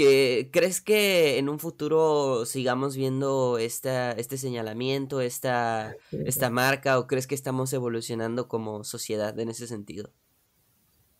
[0.00, 7.06] que crees que en un futuro sigamos viendo esta, este señalamiento, esta, esta marca, o
[7.06, 10.08] crees que estamos evolucionando como sociedad en ese sentido?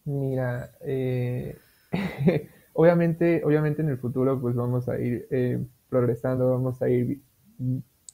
[0.06, 1.58] Mira, eh,
[2.72, 7.20] obviamente, obviamente en el futuro pues vamos a ir eh, progresando, vamos a ir,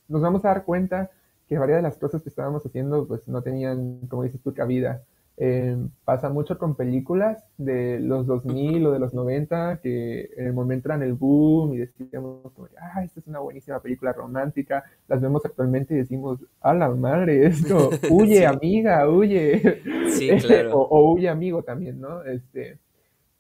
[0.09, 1.13] nos vamos a dar cuenta
[1.49, 5.05] que varias de las cosas que estábamos haciendo pues no tenían, como dices tú, cabida.
[5.39, 10.55] Eh, pasa mucho con películas de los 2000 o de los 90 que en el
[10.55, 12.41] momento eran el boom y decíamos,
[12.81, 14.85] ah, esta es una buenísima película romántica.
[15.09, 19.83] Las vemos actualmente y decimos, a la madre, esto, huye amiga, huye.
[20.09, 20.81] Sí, claro.
[20.81, 22.23] o, huye amigo también, ¿no?
[22.23, 22.79] Este,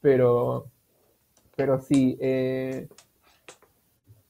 [0.03, 0.67] pero,
[1.57, 2.89] pero sí, eh,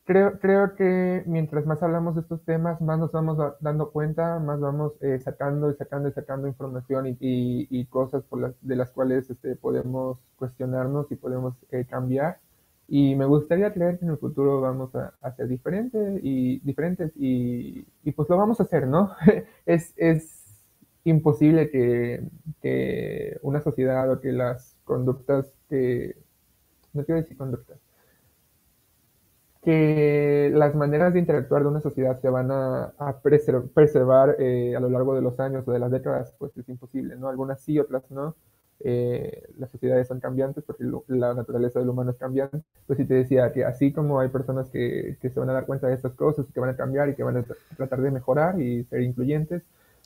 [0.06, 4.60] creo, creo que mientras más hablamos de estos temas, más nos vamos dando cuenta, más
[4.60, 9.28] vamos eh, sacando y sacando y sacando información y, cosas por las, de las cuales
[9.30, 12.38] este, podemos cuestionarnos y podemos eh, cambiar.
[12.88, 17.12] Y me gustaría creer que en el futuro vamos a, hacer ser diferente y, diferentes
[17.16, 17.82] y,
[18.14, 19.12] pues lo vamos a hacer, ¿no?
[19.66, 19.94] es,
[21.04, 22.20] imposible que,
[22.60, 26.16] que una sociedad o que las conductas que,
[26.92, 27.78] no quiero decir conductas,
[29.66, 32.92] que las maneras de interactuar de una sociedad se van a,
[33.74, 37.16] preservar eh, a lo largo de los años o de las décadas, pues es imposible,
[37.16, 37.28] ¿no?
[37.28, 38.36] Algunas sí, otras no.
[38.78, 42.62] Eh, las sociedades son cambiantes porque la naturaleza del humano es cambiante.
[42.86, 45.66] Pues sí te decía que así como hay personas que, que se van a dar
[45.66, 47.44] cuenta de estas cosas, que van a cambiar y que van a
[47.76, 49.64] tratar de mejorar y ser incluyentes,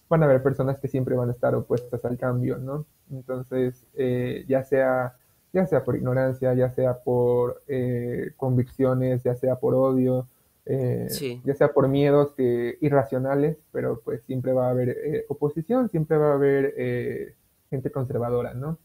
[0.09, 2.87] van a haber personas que siempre van a estar opuestas al cambio, ¿no?
[3.11, 5.17] Entonces, eh, ya sea
[5.53, 10.29] ya sea por ignorancia, ya sea por eh, convicciones, ya sea por odio,
[10.67, 11.09] eh,
[11.45, 16.17] ya sea por miedos que, irracionales, pero pues siempre va a haber eh, oposición, siempre
[16.17, 17.35] va a haber
[17.69, 18.79] gente conservadora, ¿no?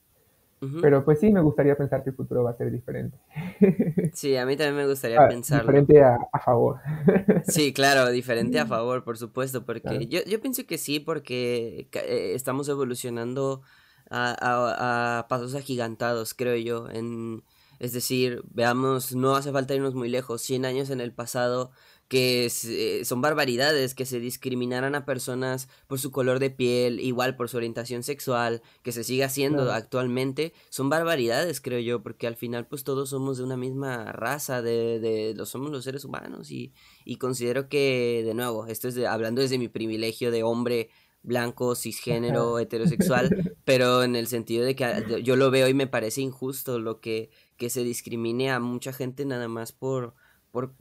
[0.81, 3.17] Pero pues sí, me gustaría pensar que el futuro va a ser diferente.
[4.13, 5.71] Sí, a mí también me gustaría ah, pensarlo.
[5.71, 6.79] Diferente a, favor.
[7.43, 11.87] Sí, claro, diferente a favor, por supuesto, porque yo, yo pienso que sí, porque
[12.33, 13.61] estamos evolucionando
[14.09, 16.89] a, pasos agigantados, creo yo.
[16.89, 17.43] En,
[17.79, 21.71] es decir, veamos, no hace falta irnos muy lejos, 100 años en el pasado
[22.07, 27.35] que eh, son barbaridades, que se discriminaran a personas por su color de piel, igual
[27.35, 32.35] por su orientación sexual, que se siga haciendo actualmente, son barbaridades, creo yo, porque al
[32.35, 36.51] final pues todos somos de una misma raza, de, de los somos los seres humanos
[36.51, 36.73] y,
[37.05, 40.89] y considero que, de nuevo, esto es hablando desde mi privilegio de hombre
[41.25, 43.29] blanco, cisgénero, heterosexual,
[43.65, 47.29] pero en el sentido de que yo lo veo y me parece injusto lo que,
[47.57, 50.13] que se discrimine a mucha gente nada más por,
[50.51, 50.73] por,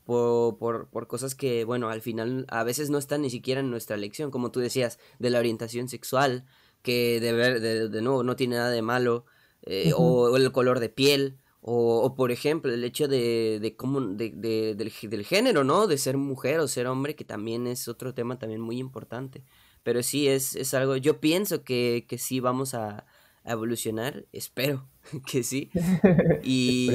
[0.57, 3.97] por, por, cosas que, bueno, al final a veces no están ni siquiera en nuestra
[3.97, 6.45] elección, como tú decías, de la orientación sexual,
[6.83, 9.25] que de, ver, de, nuevo no tiene nada de malo,
[9.63, 14.01] eh, o, el color de piel, o, o, por ejemplo el hecho de, de cómo,
[14.03, 15.87] de, de, del, del género, ¿no?
[15.87, 19.43] De ser mujer o ser hombre, que también es otro tema también muy importante.
[19.85, 23.07] Pero sí, es, es algo, yo pienso que, que sí vamos a,
[23.45, 24.89] evolucionar, espero
[25.31, 25.71] que sí.
[26.43, 26.91] Y,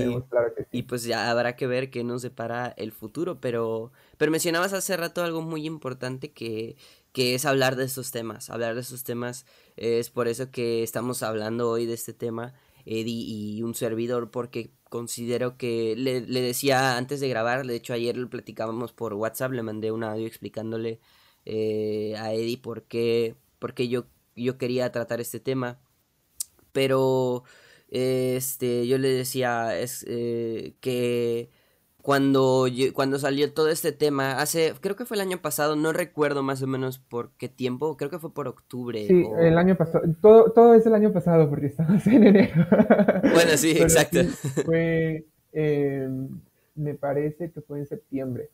[0.72, 4.96] y pues ya habrá que ver qué nos depara el futuro, pero, pero mencionabas hace
[4.98, 6.76] rato algo muy importante que,
[7.14, 11.24] que es hablar de estos temas, hablar de estos temas, es por eso que estamos
[11.24, 12.54] hablando hoy de este tema,
[12.86, 17.94] Eddie y un servidor, porque considero que le, le decía antes de grabar, de hecho
[17.94, 21.00] ayer lo platicábamos por WhatsApp, le mandé un audio explicándole
[21.52, 23.36] eh, a Eddie por qué,
[23.90, 25.80] yo, yo quería tratar este tema.
[26.72, 27.44] Pero
[27.90, 31.50] este, yo le decía es, eh, que
[32.04, 36.44] cuando, cuando salió todo este tema, hace, creo que fue el año pasado, no recuerdo
[36.44, 39.08] más o menos por qué tiempo, creo que fue por octubre.
[39.08, 42.68] Sí, el año pasado, todo, todo es el año pasado porque estamos en enero.
[43.34, 44.20] Bueno, sí, exacto.
[44.66, 46.30] fue, em,
[46.76, 48.52] me parece que fue en septiembre.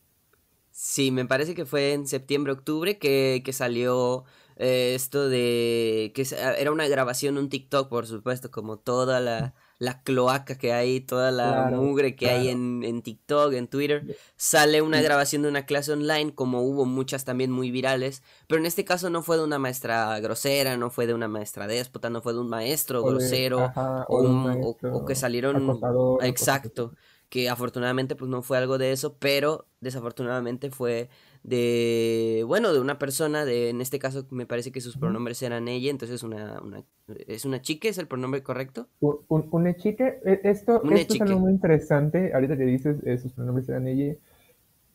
[0.77, 4.25] Sí, me parece que fue en septiembre, octubre que, que salió
[4.57, 9.53] eh, esto de que ah, era una grabación, un TikTok, por supuesto, como toda la,
[9.79, 14.17] la cloaca que hay, toda la mugre que hay en, en, TikTok, en Twitter.
[14.35, 18.65] Sale una grabación de una clase online, como hubo muchas también muy virales, pero en
[18.65, 22.21] este caso no fue de una maestra grosera, no fue de una maestra déspota, no
[22.21, 23.71] fue de un maestro grosero,
[24.09, 25.79] o, o, que salieron...
[26.21, 26.91] Exacto
[27.35, 31.09] que afortunadamente pues no fue algo de eso, pero desafortunadamente fue
[31.43, 35.67] de, bueno, de una persona, de, en este caso me parece que sus pronombres eran
[35.67, 36.85] ella, entonces una, una
[37.27, 37.89] ¿es una chica?
[37.89, 38.87] ¿Es el pronombre correcto?
[39.01, 43.67] Un, una chica, e, esto, esto es algo muy interesante, ahorita que dices sus pronombres
[43.67, 44.15] eran ella,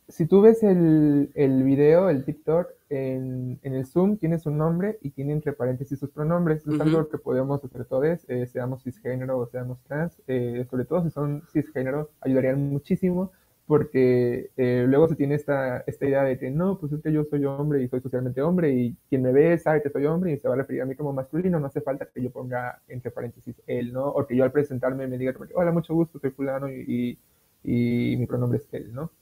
[0.08, 4.98] si tú ves el, el video, el TikTok, en, en, el Zoom tiene su nombre
[5.00, 6.66] y tiene entre paréntesis sus pronombres.
[6.66, 10.20] Es algo que podemos hacer todos, eh, seamos cisgénero o seamos trans.
[10.26, 13.32] Eh, sobre todo si son cisgénero, ayudarían muchísimo
[13.66, 17.24] porque eh, luego se tiene esta, esta idea de que no, pues es que yo
[17.24, 20.38] soy hombre y soy socialmente hombre y quien me ve sabe que soy hombre y
[20.38, 23.12] se va a referir a mí como masculino, no hace falta que yo ponga entre
[23.12, 24.08] paréntesis él, ¿no?
[24.08, 27.16] O que yo al presentarme me diga, hola, mucho gusto, soy fulano y,
[27.62, 29.12] y, y mi pronombre es él, ¿no?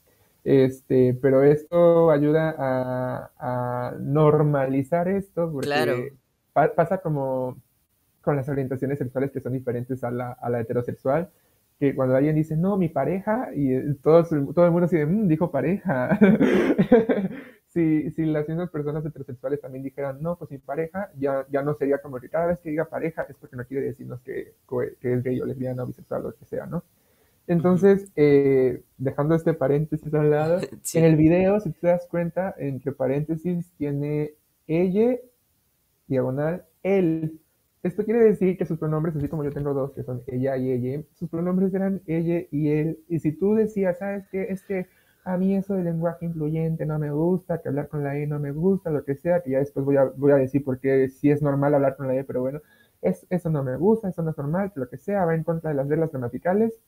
[0.43, 6.13] Este, pero esto ayuda a, normalizar esto, porque
[6.53, 7.57] pasa como
[8.21, 11.29] con las orientaciones sexuales que son diferentes a la, a la heterosexual,
[11.79, 14.23] que cuando alguien dice, no, mi pareja, y eh, todo,
[14.53, 16.19] todo el mundo dice, mmm, dijo pareja.
[17.67, 21.73] si, si las mismas personas heterosexuales también dijeran, no, pues mi pareja, ya, ya no
[21.75, 24.55] sería como que cada vez que diga pareja es porque no quiere decirnos que,
[24.99, 26.83] que es gay o lesbiana o bisexual o lo que sea, ¿no?
[27.49, 30.59] Entonces, eh, dejando este paréntesis al lado,
[30.93, 34.35] en el video, si te das cuenta, entre paréntesis tiene
[34.67, 35.17] ella,
[36.05, 37.39] diagonal, él.
[37.81, 40.71] Esto quiere decir que sus pronombres, así como yo tengo dos, que son ella y
[40.71, 42.99] ella, sus pronombres eran ella y él.
[43.09, 44.43] Y si tú decías, ¿sabes qué?
[44.43, 44.85] Es que
[45.23, 48.37] a mí eso del lenguaje incluyente no me gusta, que hablar con la E no
[48.39, 51.09] me gusta, lo que sea, que ya después voy a, voy a decir por qué
[51.09, 52.61] sí es normal hablar con la E, pero bueno,
[53.01, 55.43] es, eso no me gusta, eso no es normal, que lo que sea, va en
[55.43, 56.79] contra de las reglas gramaticales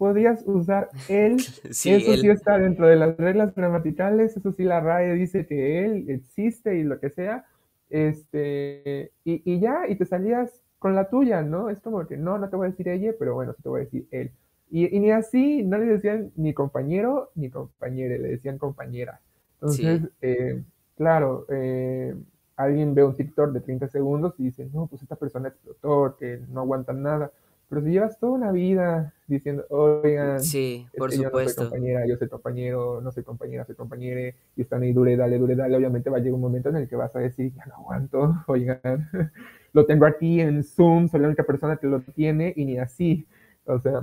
[0.00, 1.36] podías usar él.
[1.64, 6.06] eso sí está dentro de las reglas gramaticales, eso sí la RAE dice que él
[6.08, 7.44] existe y lo que sea.
[7.90, 11.68] Este, y, ya, y te salías con la tuya, ¿no?
[11.68, 13.82] Es como que no, no te voy a decir ella, pero bueno, sí te voy
[13.82, 14.30] a decir él.
[14.70, 19.20] Y, ni así, no le decían ni compañero ni compañera, le decían compañera.
[19.60, 20.62] Entonces, eh,
[20.96, 22.14] claro, eh,
[22.56, 26.40] alguien ve un TikTok de 30 segundos y dice, no, pues esta persona explotó, que
[26.48, 27.30] no aguanta nada.
[27.70, 31.30] Pero si llevas toda una vida diciendo, oigan, sí, por supuesto.
[31.30, 34.92] yo no soy compañera, yo soy compañero, no soy compañera, soy compañera, y están ahí,
[34.92, 37.20] dure, dale, dure, dale, obviamente va a llegar un momento en el que vas a
[37.20, 39.08] decir, ya no aguanto, oigan,
[39.72, 43.24] lo tengo aquí en Zoom, soy la única persona que lo tiene, y ni así,
[43.66, 44.02] o sea.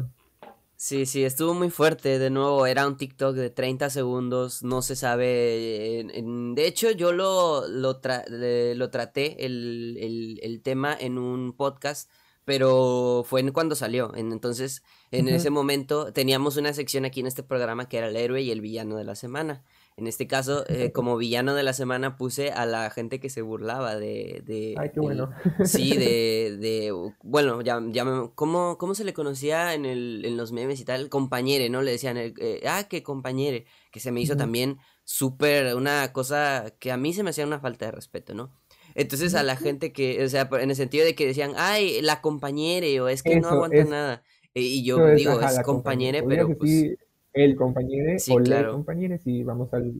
[0.77, 4.95] Sí, sí, estuvo muy fuerte, de nuevo, era un TikTok de 30 segundos, no se
[4.95, 7.99] sabe, de hecho yo lo, lo,
[8.29, 12.09] lo traté, el, el, el tema, en un podcast,
[12.47, 14.13] pero fue cuando salió.
[14.15, 14.81] Entonces,
[15.11, 18.51] en ese momento teníamos una sección aquí en este programa que era el héroe y
[18.51, 19.65] el villano de la semana.
[19.97, 23.41] En este caso, eh, como villano de la semana puse a la gente que se
[23.41, 24.43] burlaba de...
[24.45, 25.29] de Ay, qué bueno.
[25.65, 26.93] sí, de, de...
[27.21, 31.09] Bueno, ya, ya ¿cómo, ¿cómo, se le conocía en, el, en los memes y tal?
[31.09, 31.81] Compañere, ¿no?
[31.81, 36.93] Le decían, eh, ah, que compañere, que se me hizo también súper una cosa que
[36.93, 38.53] a mí se me hacía una falta de respeto, ¿no?
[38.97, 42.19] Entonces a la gente que, o sea, en el sentido de que decían, ay, la
[42.19, 44.23] compañera, o es que no aguanta nada.
[44.55, 46.97] E, y yo digo, es compañera, pero pues...
[47.33, 49.93] El compañero o la compañera, si vamos al...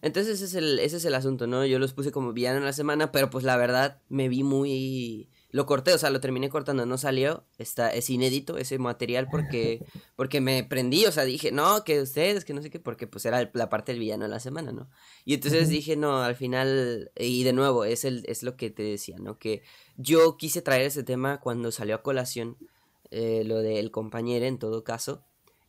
[0.00, 1.66] Entonces ese es, el, ese es el asunto, ¿no?
[1.66, 5.28] Yo los puse como villano en la semana, pero pues la verdad me vi muy
[5.54, 9.86] lo corté, o sea, lo terminé cortando, no salió, está, es inédito ese material porque,
[10.16, 13.24] porque me prendí, o sea, dije, no, que ustedes, que no sé qué, porque pues
[13.24, 14.90] era la parte del villano de la semana, ¿no?
[15.24, 18.82] Y entonces dije, no, al final, y de nuevo, es, el, es lo que te
[18.82, 19.38] decía, ¿no?
[19.38, 19.62] Que
[19.96, 22.56] yo quise traer ese tema cuando salió a colación,
[23.12, 25.22] eh, lo del compañero en todo caso,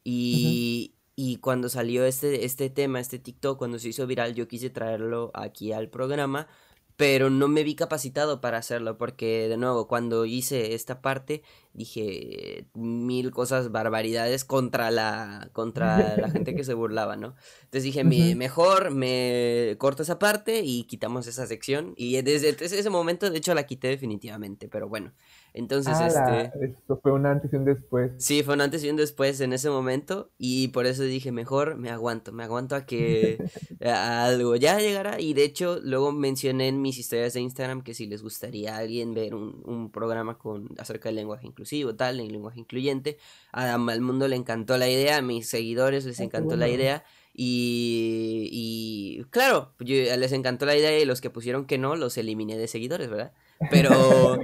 [0.04, 4.72] y, y cuando salió este, este tema, este TikTok, cuando se hizo viral, yo quise
[4.72, 6.48] traerlo aquí al programa
[6.98, 12.68] pero no me vi capacitado para hacerlo porque de nuevo cuando hice esta parte dije
[12.74, 18.92] mil cosas barbaridades contra la contra la gente que se burlaba no entonces dije mejor
[18.92, 23.66] me corto esa parte y quitamos esa sección y desde ese momento de hecho la
[23.66, 25.14] quité definitivamente pero bueno
[25.56, 26.52] entonces, este...
[26.66, 28.12] Esto fue un antes y un después.
[28.18, 31.78] Sí, fue un antes y un después en ese momento y por eso dije, mejor
[31.78, 33.38] me aguanto, me aguanto a que
[33.82, 38.06] algo ya llegará y de hecho luego mencioné en mis historias de Instagram que si
[38.06, 42.28] les gustaría a alguien ver un, un programa con acerca del lenguaje inclusivo, tal, el
[42.28, 43.18] lenguaje incluyente,
[43.54, 47.06] a, al mundo le encantó la idea, a mis seguidores les encantó la idea.
[47.38, 52.58] Y, y claro, les encantó la idea y los que pusieron que no, los eliminé
[52.58, 53.34] de seguidores, ¿verdad?
[53.72, 54.40] Pero,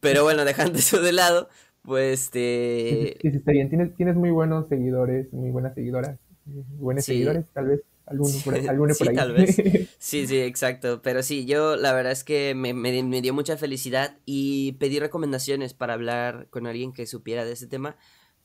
[0.00, 1.48] pero bueno, dejando eso de lado,
[1.82, 3.16] pues este...
[3.20, 3.68] Sí, sí, está bien.
[3.68, 6.18] Tienes, tienes muy buenos seguidores, muy buenas seguidoras.
[6.44, 7.80] Buenos seguidores, tal vez.
[8.06, 8.62] Alguno por, ahí,
[8.94, 9.56] sí, tal vez.
[9.98, 11.02] Sí, sí, exacto.
[11.02, 15.00] Pero sí, yo la verdad es que me, me, me, dio mucha felicidad y pedí
[15.00, 17.96] recomendaciones para hablar con alguien que supiera de ese tema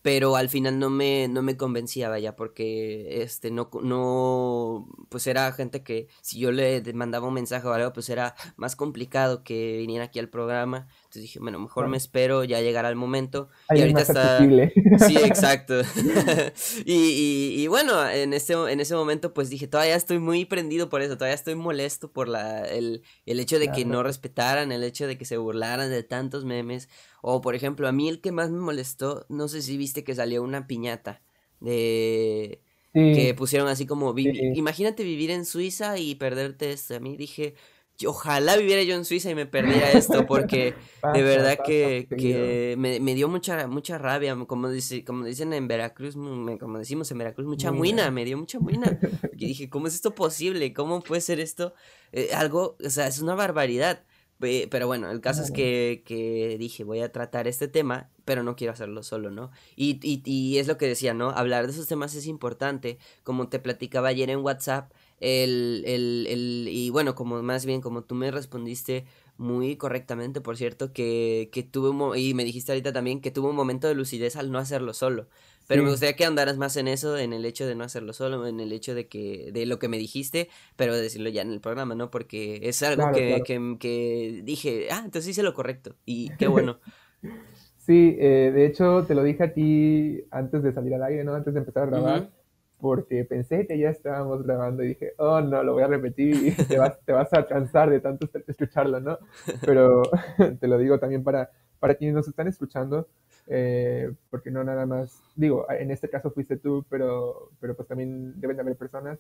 [0.02, 5.52] pero al final no me, no me convencía, vaya, porque este no, no, pues era
[5.54, 9.78] gente que si yo le mandaba un mensaje o algo, pues era más complicado que
[9.78, 10.88] viniera aquí al programa.
[11.12, 13.50] Entonces dije, bueno, mejor me espero, ya llegará el momento.
[13.68, 14.38] Ahí y ahorita más está...
[14.38, 14.74] accesible.
[15.08, 15.82] Sí, exacto.
[16.86, 20.88] y, y, y, bueno, en ese, en ese momento pues dije, todavía estoy muy prendido
[20.88, 24.86] por eso, todavía estoy molesto por la, el, el hecho de que no respetaran, el
[24.86, 26.88] hecho de que se burlaran de tantos memes.
[27.22, 30.16] O por ejemplo, a mí el que más me molestó, no sé si viste que
[30.16, 31.22] salió una piñata
[31.60, 32.62] de...
[32.94, 34.52] Sí, Que pusieron así como, vivi- sí.
[34.60, 36.94] imagínate vivir en Suiza y perderte esto.
[36.96, 37.60] A mí dije, "Yo-
[38.06, 40.74] ojalá viviera yo en Suiza y me perdiera esto, porque
[41.14, 45.68] de verdad que, que me, me dio mucha, mucha rabia, como, dice, como dicen en
[45.68, 48.12] Veracruz, mu- como decimos en Veracruz, mucha Muina.
[48.12, 49.00] me dio mucha muina.
[49.38, 50.74] Y dije, ¿cómo es esto posible?
[50.74, 51.74] ¿Cómo puede ser esto?
[52.12, 54.04] Eh, algo, o sea, es una barbaridad.
[54.40, 58.42] Pe- Pero bueno, el caso es que, que dije, voy a tratar este tema, pero
[58.42, 59.52] no quiero hacerlo solo, ¿no?
[59.76, 61.30] Y, y, y es lo que decía, ¿no?
[61.30, 62.98] Hablar de esos temas es importante.
[63.24, 64.92] Como te platicaba ayer en WhatsApp,
[65.22, 69.06] el, el, el, y bueno, como más bien como tú me respondiste
[69.38, 73.50] muy correctamente, por cierto, que, que tuve un, y me dijiste ahorita también que tuve
[73.50, 75.30] un momento de lucidez al no hacerlo solo.
[75.68, 78.46] Pero me gustaría que andaras más en eso, en el hecho de no hacerlo solo,
[78.46, 81.62] en el hecho de que, de lo que me dijiste, pero decirlo ya en el
[81.62, 82.12] programa, ¿no?
[82.12, 83.46] Porque es algo Claro, que, claro.
[83.46, 85.96] que, que dije, ah, entonces hice lo correcto.
[86.06, 86.80] Y qué bueno.
[87.78, 91.34] Sí, eh, de hecho te lo dije a ti antes de salir al aire, ¿no?
[91.34, 92.32] Antes de empezar a grabar.
[92.82, 96.52] Porque pensé que ya estábamos grabando y dije, oh no, lo voy a repetir y
[96.68, 99.20] te vas, te vas a cansar de tanto escucharlo, ¿no?
[99.66, 100.02] Pero
[100.60, 103.08] te lo digo también para, para quienes nos están escuchando,
[103.48, 108.40] eh, porque no nada más, digo, en este caso fuiste tú, pero, pero pues también
[108.40, 109.20] deben de haber personas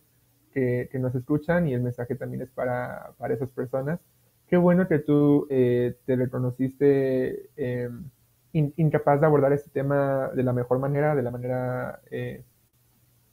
[0.53, 3.99] que, que nos escuchan y el mensaje también es para, para esas personas.
[4.47, 7.49] Qué bueno que tú eh, te reconociste
[8.53, 12.43] in- incapaz de abordar este tema de la mejor manera, de la manera, eh,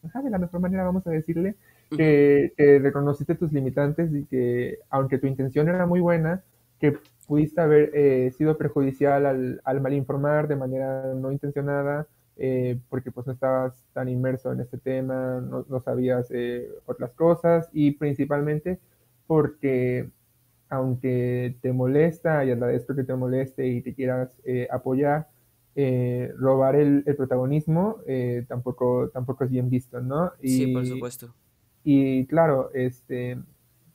[0.04, 1.56] ajá, de la mejor manera, vamos a decirle,
[1.90, 6.42] que, que reconociste tus limitantes y que aunque tu intención era muy buena,
[6.80, 12.06] que pudiste haber eh, sido perjudicial al, al malinformar de manera no intencionada,
[12.40, 17.12] eh, porque pues no estabas tan inmerso en este tema, no, no sabías eh, otras
[17.12, 18.78] cosas y principalmente
[19.26, 20.08] porque
[20.68, 25.28] aunque te molesta y agradezco que te moleste y te quieras eh, apoyar,
[25.78, 30.32] eh, robar el, el protagonismo eh, tampoco, tampoco es bien visto, ¿no?
[30.44, 31.34] Sí, por Y, supuesto.
[31.84, 33.38] y claro, este,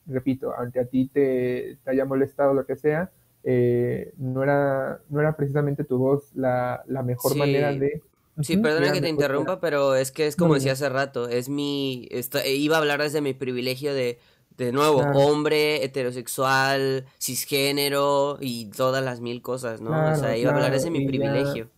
[0.07, 3.11] repito, aunque a ti te, te haya molestado lo que sea,
[3.43, 8.01] eh, no, era, no era precisamente tu voz la, la mejor manera de...
[8.41, 11.49] sí, perdona que te interrumpa, pero es que es como no, decía hace rato, es
[11.49, 14.19] mi, esta- iba a hablar desde mi privilegio de,
[14.57, 15.11] de nuevo, Claro.
[15.11, 20.05] hombre, heterosexual, cisgénero y todas las mil cosas, ¿no?
[20.07, 21.69] O sea, Claro, iba a hablar desde mi y privilegio.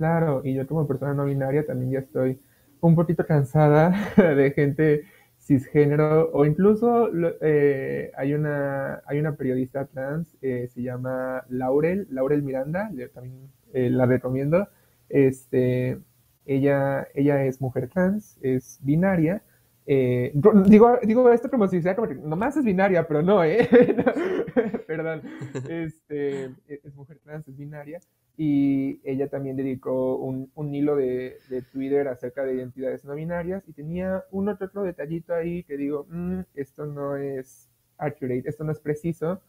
[0.00, 2.40] Claro, y yo como persona no binaria también ya estoy
[2.80, 5.04] un poquito cansada de gente
[5.38, 7.10] cisgénero o incluso
[7.42, 13.50] eh, hay una hay una periodista trans eh, se llama Laurel Laurel Miranda yo también
[13.74, 14.68] eh, la recomiendo.
[15.10, 15.98] Este
[16.46, 19.42] ella ella es mujer trans es binaria
[19.86, 20.32] eh,
[20.64, 24.80] digo digo esto como si sea como que nomás es binaria pero no eh No,
[24.86, 25.22] perdón.
[25.68, 28.00] Este es es mujer trans es binaria
[28.42, 33.62] y ella también dedicó un, un hilo de, de Twitter acerca de identidades no binarias
[33.68, 37.68] y tenía uno que otro detallito ahí que digo, "Mm, esto no es
[37.98, 39.42] accurate, esto no es preciso,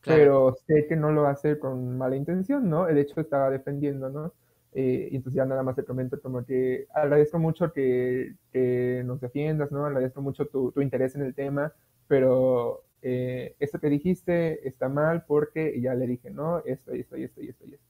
[0.00, 2.86] Claro, pero sé que no lo hace con mala intención, ¿no?
[2.86, 4.32] De hecho estaba defendiendo, ¿no?
[4.72, 9.20] Eh, y entonces ya nada más te comento como que agradezco mucho que, que nos
[9.20, 9.84] defiendas, ¿no?
[9.86, 11.72] Agradezco mucho tu, tu interés en el tema,
[12.06, 17.16] pero eh, esto que dijiste está mal porque, y ya le dije, no, esto, esto,
[17.16, 17.87] y esto, y esto, y esto.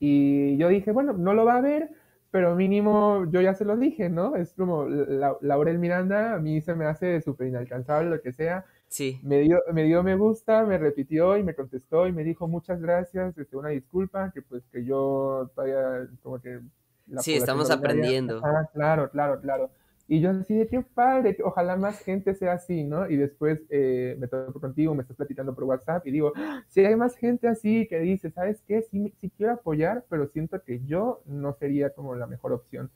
[0.00, 1.90] Y yo dije, bueno, no lo va a ver,
[2.30, 4.36] pero mínimo yo ya se lo dije, ¿no?
[4.36, 8.64] Es como la, Laurel Miranda, a mí se me hace súper inalcanzable, lo que sea.
[8.88, 12.46] sí, Me dio, me dio me gusta, me repitió y me contestó y me dijo
[12.48, 16.60] muchas gracias, este, una disculpa, que pues que yo todavía como que
[17.06, 18.38] la sí, estamos aprendiendo.
[18.42, 19.70] ajá, claro, claro, claro.
[20.08, 23.08] Y yo así de qué padre, ojalá más gente sea así, ¿no?
[23.10, 26.84] Y después eh, me toco contigo, me estás platicando por WhatsApp y digo, "Ah, si
[26.84, 28.82] hay más gente así que dice, ¿sabes qué?
[28.82, 32.90] Sí, sí quiero apoyar, pero siento que yo no sería como la mejor opción.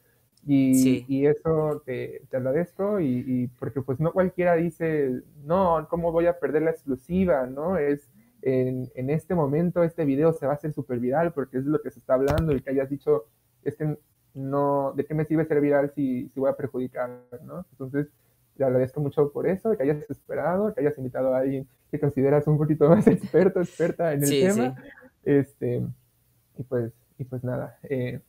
[0.44, 5.86] Y, Sí, y eso te, te agradezco y, y porque pues no cualquiera dice, no,
[5.88, 7.46] ¿cómo voy a perder la exclusiva?
[7.46, 7.76] ¿No?
[7.78, 8.10] Es
[8.42, 11.80] en, en este momento este video se va a hacer súper viral porque es lo
[11.80, 13.26] que se está hablando y que hayas dicho,
[13.62, 13.96] es que
[14.34, 17.10] no, ¿de qué me sirve ser viral si, si voy a perjudicar?
[17.44, 17.66] ¿no?
[17.72, 18.08] Entonces,
[18.56, 22.46] te agradezco mucho por eso, que hayas esperado, que hayas invitado a alguien que consideras
[22.46, 24.46] un poquito más experto, experta en el sí, sí.
[24.46, 24.76] tema.
[25.24, 25.82] Este,
[26.56, 28.20] y pues, y pues nada, eh,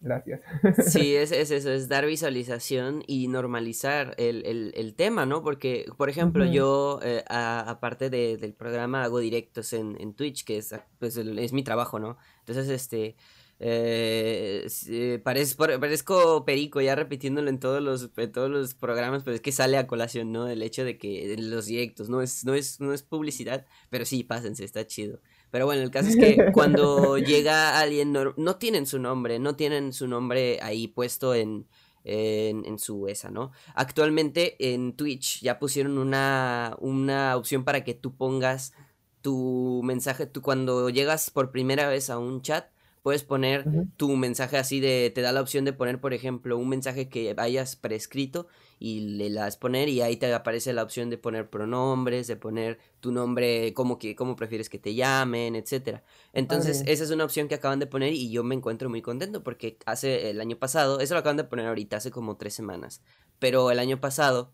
[0.00, 0.40] Gracias.
[0.86, 5.42] Sí, es, es, eso, es dar visualización y normalizar el, el, el tema, ¿no?
[5.42, 10.58] Porque, por ejemplo, yo, eh, aparte de, del programa, hago directos en, en Twitch, que
[10.58, 12.18] es, pues, es mi trabajo, ¿no?
[12.40, 13.16] Entonces, este,
[13.58, 19.52] eh, eh parezco, perico ya repitiéndolo en todos los todos los programas, pero es que
[19.52, 20.46] sale a colación, ¿no?
[20.48, 24.24] El hecho de que los directos no es no es no es publicidad, pero sí
[24.24, 25.20] pásense, está chido.
[25.50, 29.92] Pero bueno, el caso es que cuando llega alguien no, tienen su nombre, no tienen
[29.92, 31.66] su nombre ahí puesto en
[32.08, 33.50] en, su esa, ¿no?
[33.74, 38.74] Actualmente en Twitch ya pusieron una, una opción para que tú pongas
[39.22, 42.70] tu mensaje, tú cuando llegas por primera vez a un chat,
[43.06, 43.64] puedes poner
[43.96, 47.36] tu mensaje así de, te da la opción de poner, por ejemplo, un mensaje que
[47.38, 48.48] hayas prescrito
[48.80, 52.80] y le das poner y ahí te aparece la opción de poner pronombres, de poner
[52.98, 56.02] tu nombre, cómo, que, cómo prefieres que te llamen, etcétera.
[56.32, 59.44] Entonces, esa es una opción que acaban de poner y yo me encuentro muy contento
[59.44, 63.02] porque hace el año pasado, eso lo acaban de poner ahorita, hace como tres semanas,
[63.38, 64.52] pero el año pasado,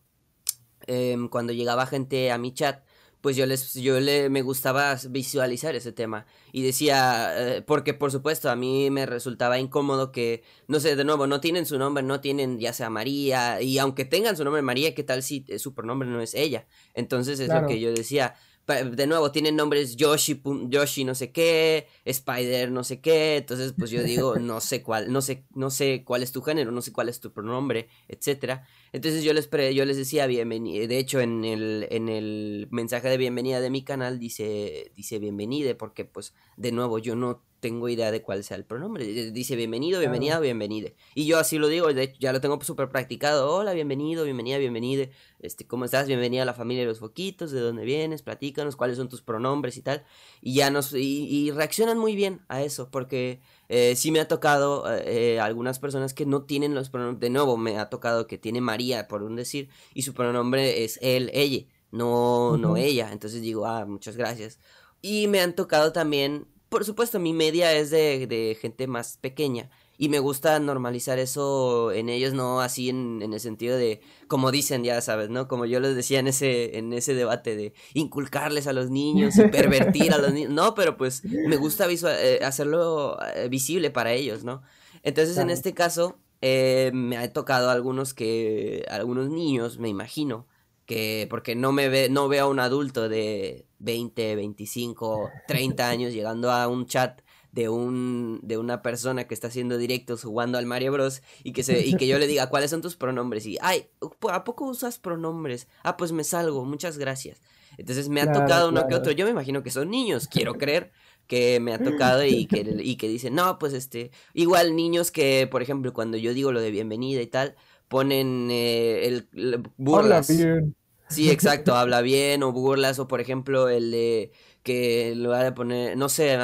[0.86, 2.84] em, cuando llegaba gente a mi chat,
[3.22, 6.26] pues yo les yo le me gustaba visualizar ese tema.
[6.50, 11.04] Y decía eh, porque por supuesto a mí me resultaba incómodo que no sé de
[11.04, 14.60] nuevo no tienen su nombre no tienen ya sea María y aunque tengan su nombre
[14.60, 18.34] María qué tal si su pronombre no es ella entonces es lo que yo decía
[18.74, 23.90] de nuevo, tienen nombres Yoshi, Yoshi no sé qué, Spider no sé qué, entonces pues
[23.90, 26.92] yo digo, no sé cuál, no sé, no sé cuál es tu género, no sé
[26.92, 28.66] cuál es tu pronombre, etcétera.
[28.92, 33.16] Entonces yo les, yo les decía bienvenido, de hecho en el, en el mensaje de
[33.16, 38.10] bienvenida de mi canal dice, dice bienvenide, porque pues de nuevo yo no tengo idea
[38.10, 39.06] de cuál sea el pronombre.
[39.30, 40.96] Dice bienvenido, bienvenida, bienvenide.
[41.14, 43.54] Y yo así lo digo, ya lo tengo súper practicado.
[43.54, 45.12] Hola, bienvenido, bienvenida, bienvenide.
[45.38, 46.08] Este, ¿cómo estás?
[46.08, 49.76] Bienvenida a la familia de los foquitos, de dónde vienes, platícanos cuáles son tus pronombres
[49.76, 50.04] y tal.
[50.40, 54.84] Y ya nos, y, reaccionan muy bien a eso, porque eh, sí me ha tocado
[54.88, 57.20] eh, algunas personas que no tienen los pronombres.
[57.20, 60.98] De nuevo, me ha tocado que tiene María, por un decir, y su pronombre es
[61.00, 63.12] él, ella, no, no ella.
[63.12, 64.58] Entonces digo, ah, muchas gracias.
[65.00, 69.68] Y me han tocado también por supuesto, mi media es de, de, gente más pequeña.
[69.98, 74.50] Y me gusta normalizar eso en ellos, no así en, en, el sentido de, como
[74.50, 75.48] dicen, ya sabes, ¿no?
[75.48, 79.48] Como yo les decía en ese, en ese debate de inculcarles a los niños y
[79.48, 80.50] pervertir a los niños.
[80.50, 84.62] No, pero pues me gusta visual, eh, hacerlo eh, visible para ellos, ¿no?
[85.02, 90.46] Entonces, en este caso, eh, me ha tocado algunos que, algunos niños, me imagino,
[90.86, 96.12] que porque no me ve, no veo a un adulto de 20, 25, 30 años
[96.12, 97.20] llegando a un chat
[97.50, 101.22] de un de una persona que está haciendo directos jugando al Mario Bros.
[101.44, 103.88] y que se y que yo le diga cuáles son tus pronombres y ay
[104.30, 107.42] a poco usas pronombres ah pues me salgo muchas gracias.
[107.78, 109.12] Entonces me ha tocado uno que otro.
[109.12, 110.92] Yo me imagino que son niños quiero creer
[111.26, 115.46] que me ha tocado y que y que dicen no pues este igual niños que
[115.50, 117.54] por ejemplo cuando yo digo lo de bienvenida y tal
[117.88, 120.28] ponen eh, el, burlas.
[120.28, 120.74] bien.
[121.12, 124.32] Sí, exacto, habla bien o burlas o por ejemplo el de
[124.62, 126.38] que lo va a poner, no sé,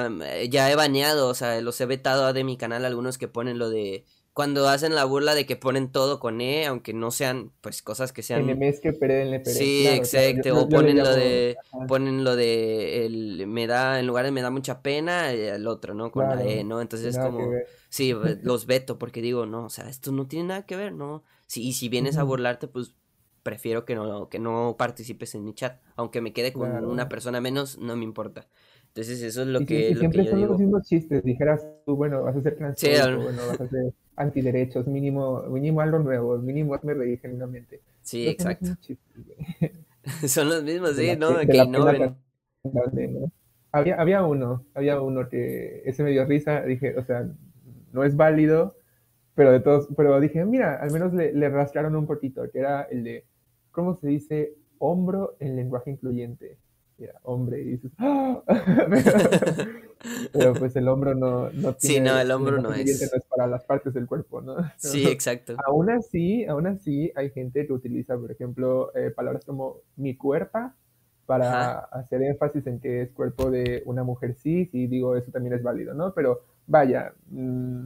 [0.50, 3.70] ya he baneado, o sea, los he vetado de mi canal algunos que ponen lo
[3.70, 4.04] de
[4.38, 8.12] cuando hacen la burla de que ponen todo con E, aunque no sean pues cosas
[8.12, 8.92] que sean que
[9.44, 11.56] Sí, exacto, o, ponen lo de
[11.88, 15.92] ponen lo de el me da en lugar de me da mucha pena el otro,
[15.94, 16.12] ¿no?
[16.12, 16.80] Con la E, ¿no?
[16.80, 17.50] Entonces es como
[17.88, 21.24] sí, los veto porque digo, no, o sea, esto no tiene nada que ver, ¿no?
[21.48, 22.94] Sí, y si vienes a burlarte, pues
[23.42, 25.80] prefiero que no, que no participes en mi chat.
[25.96, 28.48] Aunque me quede con una persona menos, no me importa.
[28.88, 30.52] Entonces eso es lo que, lo siempre que yo son digo.
[30.52, 31.22] los mismos chistes.
[31.22, 35.98] Dijeras tú, bueno, vas a ser transfóbico, bueno, vas a ser antiderechos, mínimo, mínimo algo
[36.00, 37.80] nuevo, mínimo hazme reír genuinamente.
[38.02, 38.70] Sí, exacto.
[40.26, 41.38] Son los mismos, sí, ¿no?
[41.38, 41.86] que no,
[43.70, 47.28] Había, había uno, había uno que ese me dio risa, dije, o sea,
[47.92, 48.77] no es válido,
[49.38, 52.82] pero de todos, pero dije, mira, al menos le, le rascaron un poquito, que era
[52.82, 53.24] el de
[53.70, 56.58] ¿cómo se dice hombro en lenguaje incluyente?
[56.98, 58.42] Mira, hombre, y dices, ¡Ah!
[60.32, 61.94] pero, pues el hombro no, no tiene...
[61.94, 63.00] Sí, no, el hombro no es.
[63.00, 64.56] no es para las partes del cuerpo, ¿no?
[64.76, 65.54] Sí, exacto.
[65.64, 70.72] Aún así, aún así hay gente que utiliza, por ejemplo, eh, palabras como mi cuerpo
[71.26, 75.54] para hacer énfasis en que es cuerpo de una mujer cis y digo, eso también
[75.54, 76.12] es válido, ¿no?
[76.12, 77.84] Pero vaya, mmm,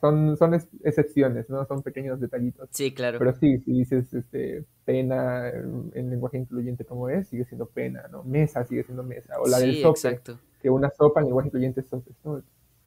[0.00, 1.64] son, son excepciones, ¿no?
[1.66, 2.68] Son pequeños detallitos.
[2.72, 3.18] Sí, claro.
[3.18, 8.22] Pero sí, si dices este, pena en, lenguaje incluyente como es, sigue siendo pena, ¿no?
[8.24, 9.40] Mesa sigue siendo mesa.
[9.40, 10.20] O la del sope,
[10.60, 12.10] que una sopa en lenguaje incluyente es sope.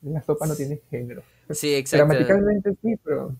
[0.02, 1.22] La sopa no tiene género.
[1.50, 2.08] Sí, exacto.
[2.08, 3.36] Gramaticalmente sí, pero...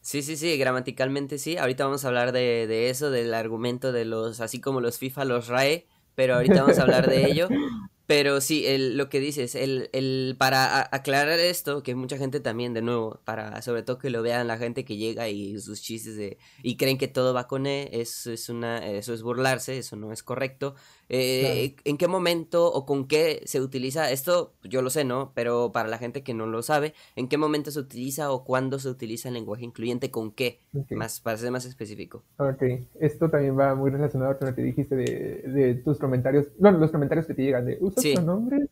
[0.00, 1.56] Sí, sí, sí, gramaticalmente sí.
[1.56, 5.24] Ahorita vamos a hablar de, de eso, del argumento de los, así como los FIFA,
[5.24, 7.48] los RAE, pero ahorita vamos a hablar de ello.
[8.06, 12.74] Pero sí, el, lo que dices, el, el, para aclarar esto, que mucha gente también,
[12.74, 16.16] de nuevo, para sobre todo que lo vean la gente que llega y sus chistes
[16.16, 19.96] de, y creen que todo va con E, eso es, una, eso es burlarse, eso
[19.96, 20.74] no es correcto.
[21.08, 24.10] Eh, ¿En qué momento o con qué se utiliza?
[24.10, 25.32] Esto yo lo sé, ¿no?
[25.34, 28.78] Pero para la gente que no lo sabe, ¿en qué momento se utiliza o cuándo
[28.78, 30.10] se utiliza el lenguaje incluyente?
[30.10, 30.60] ¿Con qué?
[30.90, 32.22] Más, para ser más específico.
[32.38, 32.62] Ok,
[33.00, 36.90] esto también va muy relacionado con lo que dijiste de, de tus comentarios, bueno, los
[36.90, 38.68] comentarios que te llegan de ¿usas pronombres?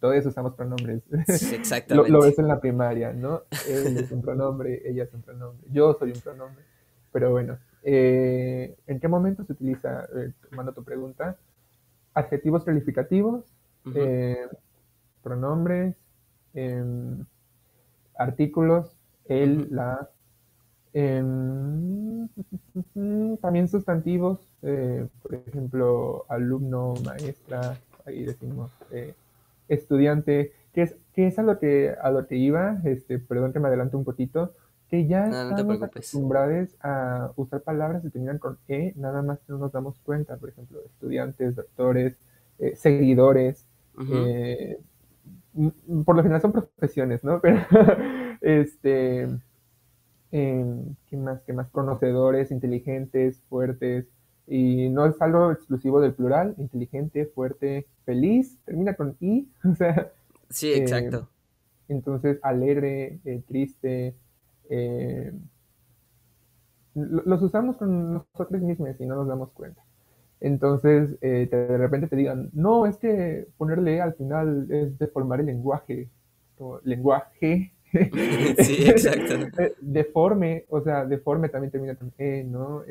[0.00, 1.02] Todos usamos pronombres.
[1.52, 2.10] exactamente.
[2.10, 3.42] lo, ves en la primaria, ¿no?
[3.68, 6.62] Él es un pronombre, ella es un pronombre, yo soy un pronombre.
[7.10, 11.36] Pero bueno, eh, ¿en qué momento se utiliza, eh, tomando tu pregunta,
[12.18, 13.44] adjetivos calificativos,
[13.94, 14.46] eh,
[15.22, 15.94] pronombres,
[16.54, 17.24] em,
[18.16, 18.96] artículos,
[19.26, 20.08] el, la,
[20.92, 22.28] em,
[23.40, 29.14] también sustantivos, eh, por ejemplo, alumno, maestra, ahí decimos eh,
[29.68, 33.60] estudiante, que es, que es a lo que, a lo que iba, este, perdón que
[33.60, 34.54] me adelanto un poquito,
[34.88, 39.58] que ya estamos acostumbrados a usar palabras que terminan con E, nada más que no
[39.58, 42.16] nos damos cuenta, por ejemplo, estudiantes, doctores,
[42.58, 43.66] eh, seguidores,
[44.10, 44.80] eh,
[46.04, 47.40] por lo general son profesiones, ¿no?
[47.42, 47.60] Pero,
[48.40, 49.28] este,
[50.30, 51.42] em, ¿qué más?
[51.42, 51.68] ¿Qué más?
[51.68, 54.06] Conocedores, inteligentes, fuertes,
[54.46, 60.12] y no es algo exclusivo del plural, inteligente, fuerte, feliz, termina con I, o sea.
[60.48, 61.28] Sí, exacto.
[61.88, 64.14] entonces, alegre, triste,
[64.68, 65.32] eh,
[66.94, 69.82] los usamos con nosotros mismos y no nos damos cuenta.
[70.40, 75.46] Entonces, eh, de repente te digan, no, es que ponerle al final es deformar el
[75.46, 76.08] lenguaje,
[76.84, 77.72] lenguaje.
[77.92, 79.34] sí, exacto.
[79.58, 82.82] Eh, deforme, o sea, deforme también termina con E, ¿no?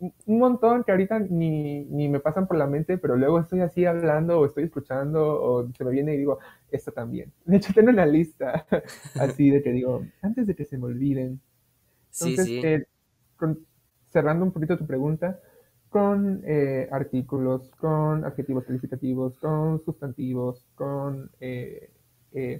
[0.00, 3.84] Un montón que ahorita ni, ni, me pasan por la mente, pero luego estoy así
[3.84, 6.38] hablando o estoy escuchando o se me viene y digo,
[6.70, 7.32] esta también.
[7.44, 8.64] De hecho, tengo una lista
[9.20, 11.40] así de que digo, antes de que se me olviden.
[12.12, 12.66] Entonces, sí, sí.
[12.66, 12.86] Eh,
[14.06, 15.40] cerrando un poquito tu pregunta,
[15.88, 21.90] con eh, artículos, con adjetivos calificativos, con sustantivos, con eh,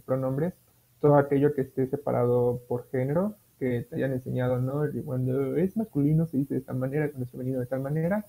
[0.05, 0.55] pronombres,
[1.01, 4.85] todo aquello que esté separado por género, que te hayan enseñado, ¿no?
[5.05, 8.25] Cuando es masculino se dice de esta manera, cuando es femenino de tal manera.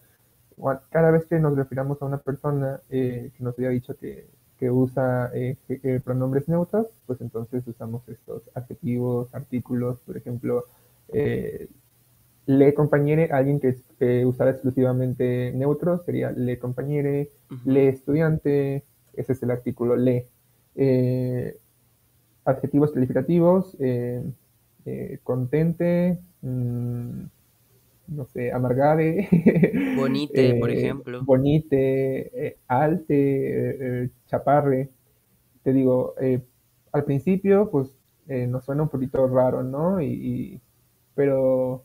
[0.89, 4.27] Cada vez que nos refiramos a una persona eh, que nos haya dicho que,
[4.57, 5.55] que usa eh,
[6.03, 10.65] pronombres neutros, pues entonces usamos estos adjetivos, artículos, por ejemplo,
[11.13, 11.69] eh,
[12.45, 17.29] le compañere, alguien que usara exclusivamente neutros sería le compañere,
[17.63, 20.27] le estudiante, ese es el artículo le.
[22.45, 24.23] adjetivos calificativos, eh,
[25.23, 27.23] contente, mm,
[28.07, 29.27] no sé, amargade.
[29.97, 31.23] Bonite, por eh, ejemplo.
[31.23, 34.89] Bonite, eh, alte, chaparre.
[35.63, 36.15] Te digo,
[36.91, 37.95] al principio, pues
[38.27, 40.01] nos suena un poquito raro, ¿no?
[40.01, 40.61] Y,
[41.15, 41.83] pero,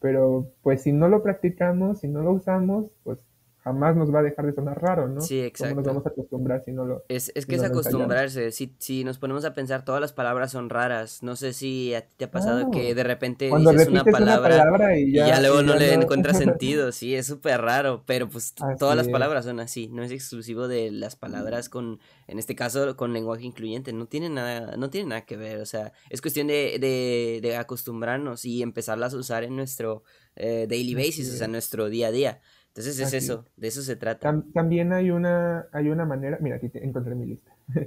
[0.00, 3.25] pero, pues si no lo practicamos, si no lo usamos, pues
[3.66, 5.20] jamás nos va a dejar de sonar raro, ¿no?
[5.20, 5.74] Sí, exacto.
[5.74, 7.04] ¿Cómo nos vamos a acostumbrar si no lo...
[7.08, 10.70] Es, es que es acostumbrarse, si, si nos ponemos a pensar, todas las palabras son
[10.70, 14.96] raras, no sé si a ti te ha pasado que de repente dices una palabra,
[14.96, 19.08] y, ya, luego no le encuentra sentido, sí, es súper raro, pero pues todas las
[19.08, 21.98] palabras son así, no es exclusivo de las palabras con,
[22.28, 25.66] en este caso, con lenguaje incluyente, no tiene nada, no tiene nada que ver, o
[25.66, 30.04] sea, es cuestión de, de, de acostumbrarnos y empezarlas a usar en nuestro
[30.36, 32.40] eh, daily basis, o sea, en nuestro día a día.
[32.76, 34.42] Entonces es eso, de eso se trata.
[34.52, 37.52] también hay una, hay una manera, mira, aquí encontré mi lista.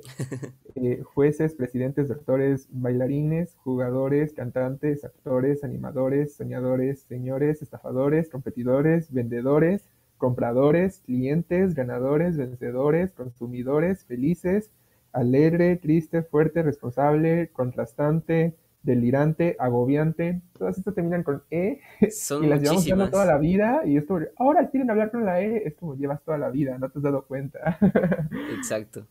[0.76, 9.84] Eh, jueces, presidentes, doctores, bailarines, jugadores, cantantes, actores, animadores, soñadores, señores, estafadores, competidores, vendedores,
[10.18, 14.72] compradores, clientes, ganadores, vencedores, consumidores, felices,
[15.12, 21.82] alegre, triste, fuerte, responsable, contrastante, delirante, agobiante, todas estas terminan con E.
[22.02, 23.82] Y las llevamos usando toda la vida.
[23.86, 26.90] Y esto, ahora quieren hablar con la E, es como llevas toda la vida, no
[26.90, 27.78] te has dado cuenta.
[28.58, 29.06] Exacto.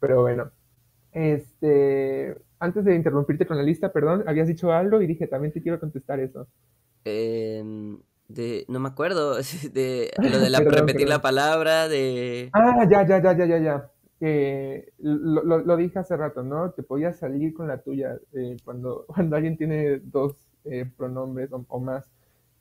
[0.00, 0.50] Pero bueno,
[1.12, 5.62] este, antes de interrumpirte con la lista, perdón, habías dicho algo y dije, también te
[5.62, 6.46] quiero contestar eso.
[7.04, 9.36] Em, de, no me acuerdo,
[9.72, 12.50] de lo de la, repetir la palabra, de...
[12.52, 16.70] Ah, ya, ya, ya, ya, ya, ya que lo, lo, dije hace rato, ¿no?
[16.70, 21.80] Te podías salir con la tuya eh, cuando, cuando alguien tiene dos eh, pronombres o,
[21.80, 22.08] más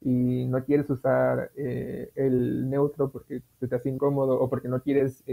[0.01, 5.23] y no quieres usar eh, el neutro porque te hace incómodo o porque no quieres,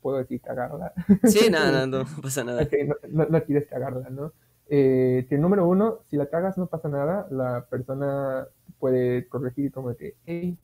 [0.00, 0.92] puedo decir, cagarla.
[1.24, 2.66] Sí, nada, no, no, pasa nada.
[3.10, 4.32] no, no, quieres cagarla, ¿no?
[4.66, 10.16] que número uno, si la cagas no pasa nada, la persona puede corregir como que,
[10.24, 10.56] hey,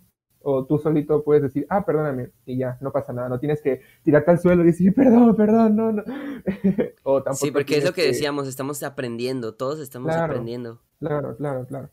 [0.42, 3.80] o tú solito puedes decir, ah, perdóname, y ya, no pasa nada, no tienes que
[4.02, 6.02] tirarte al suelo y decir, perdón, perdón, no, no.
[7.04, 10.80] o tampoco sí, porque es lo que, decíamos, estamos aprendiendo, todos estamos aprendiendo.
[10.98, 11.90] Claro, claro, claro.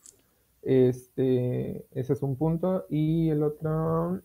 [0.61, 2.85] Este, ese es un punto.
[2.89, 4.21] Y el otro,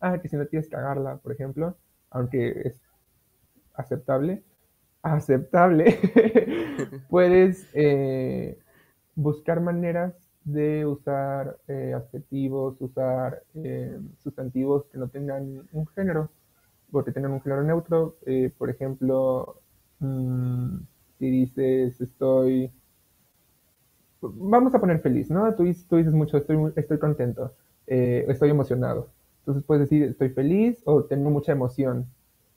[0.00, 1.76] ah, que si no tienes que cagarla, por ejemplo,
[2.10, 2.80] aunque es
[3.74, 4.42] aceptable,
[5.02, 5.98] aceptable,
[7.10, 8.58] puedes eh,
[9.14, 10.14] buscar maneras
[10.44, 16.30] de usar eh, adjetivos, usar eh, sustantivos que no tengan un género,
[16.92, 18.16] o que tengan un género neutro.
[18.26, 19.60] Eh, por ejemplo,
[20.00, 20.76] mm,
[21.18, 22.70] si dices estoy,
[24.20, 25.52] vamos a poner feliz, ¿no?
[25.54, 27.52] Tú, tú dices mucho estoy, estoy contento,
[27.86, 29.08] estoy emocionado.
[29.40, 32.06] Entonces puedes decir estoy feliz o tengo mucha emoción.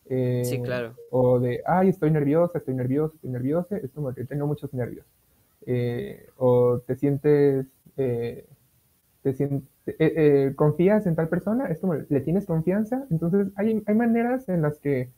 [0.08, 0.96] sí, claro.
[1.10, 5.06] O de, ay, estoy nerviosa, estoy nervioso, estoy nerviosa, es como que tengo muchos nervios.
[6.38, 7.68] o te sientes
[7.98, 8.45] eh,
[9.24, 9.66] te eh,
[9.98, 14.62] eh, confías en tal persona, es como le tienes confianza, entonces hay, hay maneras en
[14.62, 15.10] las que,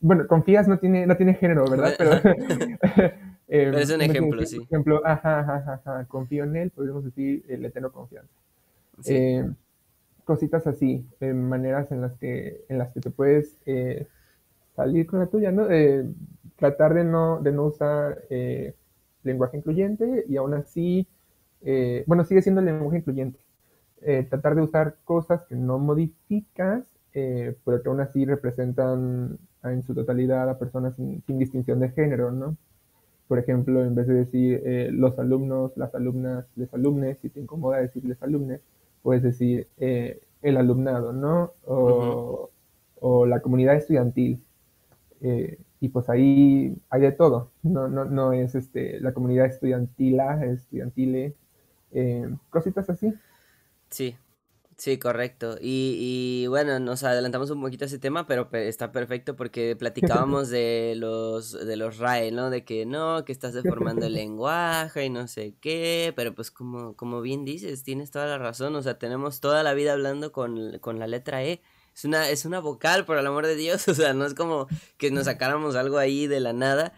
[0.00, 1.94] bueno, confías no tiene, no tiene género, ¿verdad?
[1.98, 2.12] Pero,
[3.78, 4.58] es un ejemplo, sí.
[4.62, 8.32] ejemplo, ajá, ajá, ajá, confío en él, podemos decir, le tengo confianza.
[10.24, 13.56] cositas así, maneras en las que, en las que te puedes
[14.76, 15.66] salir con la tuya, ¿no?
[16.56, 18.22] tratar de no, de no usar
[19.24, 21.06] lenguaje incluyente y aún así
[21.62, 23.38] eh, bueno, sigue siendo el lenguaje incluyente.
[24.02, 29.82] Eh, tratar de usar cosas que no modificas, eh, pero que aún así representan en
[29.82, 32.56] su totalidad a personas sin, distinción de género, ¿no?
[33.26, 37.78] Por ejemplo, en vez de decir los alumnos, las alumnas, les alumnes, si te incomoda
[37.78, 38.60] decir les alumnes,
[39.02, 41.52] puedes decir el alumnado, ¿no?
[41.66, 42.50] O,
[43.00, 44.42] o la comunidad estudiantil.
[45.80, 51.34] y pues ahí hay de todo, no, no, no es este, la comunidad estudiantila, estudiantile,
[51.92, 53.12] eh, cositas así.
[53.90, 54.16] Sí,
[54.76, 55.56] sí, correcto.
[55.60, 60.94] Y, bueno, nos adelantamos un poquito a ese tema, pero está perfecto porque platicábamos de
[60.96, 62.50] los, de los RAE, ¿no?
[62.50, 66.94] De que no, que estás deformando el lenguaje y no sé qué, pero pues como,
[66.96, 70.78] como bien dices, tienes toda la razón, o sea, tenemos toda la vida hablando con,
[70.80, 71.62] con la letra E.
[71.94, 74.68] Es una, es una vocal, por el amor de Dios, o sea, no es como
[74.98, 76.92] que nos sacáramos algo ahí de la nada,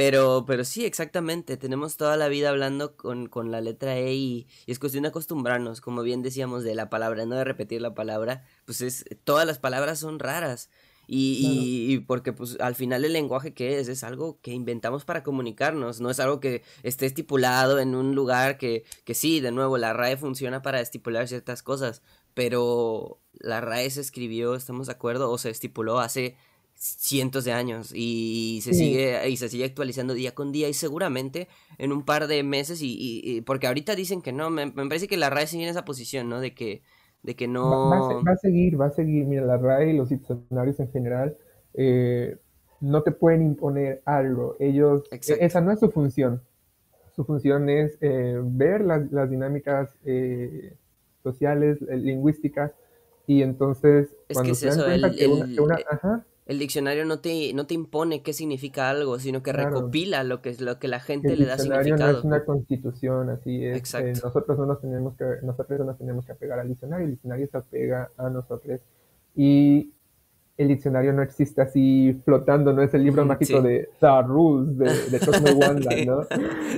[0.00, 4.46] pero, pero sí, exactamente, tenemos toda la vida hablando con, con la letra E y,
[4.66, 8.42] es cuestión de acostumbrarnos, como bien decíamos de la palabra, no de repetir la palabra,
[8.64, 10.70] pues es, todas las palabras son raras.
[11.06, 15.22] Y, y, porque pues al final el lenguaje que es es algo que inventamos para
[15.22, 19.76] comunicarnos, no es algo que esté estipulado en un lugar que, que sí, de nuevo,
[19.76, 22.00] la RAE funciona para estipular ciertas cosas,
[22.32, 26.36] pero la RAE se escribió, estamos de acuerdo, o se estipuló hace
[26.82, 31.46] cientos de años y se sigue y se sigue actualizando día con día y seguramente
[31.76, 35.28] en un par de meses y, porque ahorita dicen que no me, parece que la
[35.28, 36.82] RAE sigue en esa posición no de que
[37.22, 39.26] de que no va, a seguir va a seguir.
[39.26, 41.36] Mira la RAE y los diccionarios en general
[41.74, 42.38] eh,
[42.80, 44.56] no te pueden imponer algo.
[44.58, 46.40] Ellos e, esa no es su función.
[47.14, 50.78] Su función es eh, ver las, las dinámicas eh,
[51.22, 52.72] sociales lingüísticas
[53.26, 57.74] y entonces cuando se dan cuenta que, una, ajá, el diccionario no te, no te
[57.74, 61.56] impone qué significa algo, sino que recopila lo que, lo que la gente le da
[61.56, 61.78] significado.
[61.78, 63.76] El diccionario no es una constitución, así es.
[63.76, 64.26] Eh, Exacto.
[64.26, 67.46] nosotros no nos tenemos que, nosotros no nos tenemos que apegar al diccionario, el diccionario
[67.46, 68.80] se apega a nosotros.
[69.36, 69.92] Y
[70.56, 74.86] el diccionario no existe así flotando, no es el libro mágico de The Rules, de,
[74.86, 76.26] de Wanda, ¿no?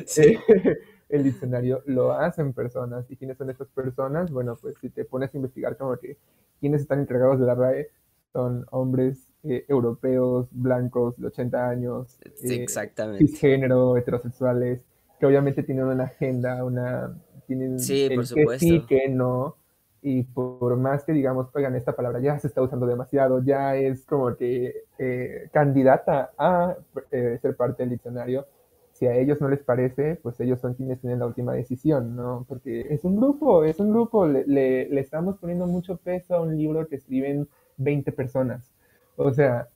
[0.05, 0.37] Sí.
[1.09, 3.11] el diccionario lo hacen personas.
[3.11, 4.31] ¿Y quiénes son esas personas?
[4.31, 6.19] Bueno, pues si te pones a investigar como que
[6.61, 7.89] quiénes están entregados de la RAE,
[8.35, 13.27] son hombres eh, europeos, blancos de 80 años, sí, eh, exactamente.
[13.27, 14.81] cisgénero, heterosexuales,
[15.19, 17.17] que obviamente tienen una agenda, una
[17.47, 19.57] tienen sí, el por que sí, que no,
[20.01, 24.05] y por más que digamos, oigan, esta palabra ya se está usando demasiado, ya es
[24.05, 26.77] como que eh, candidata a
[27.11, 28.47] ser parte del diccionario,
[28.93, 32.45] si a ellos no les parece, pues ellos son quienes tienen la última decisión, ¿no?
[32.49, 36.41] Porque es un grupo, es un grupo, le, le, le estamos poniendo mucho peso a
[36.43, 38.73] un libro que escriben 20 personas.
[39.17, 39.69] O sea,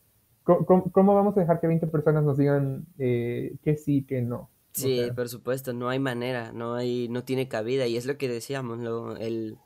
[0.44, 4.50] ¿cómo, vamos a dejar que 20 personas nos digan eh, que sí, que no?
[4.72, 8.28] Sí, por supuesto, no hay manera, no hay, no tiene cabida, y es lo que
[8.28, 9.56] decíamos, lo, el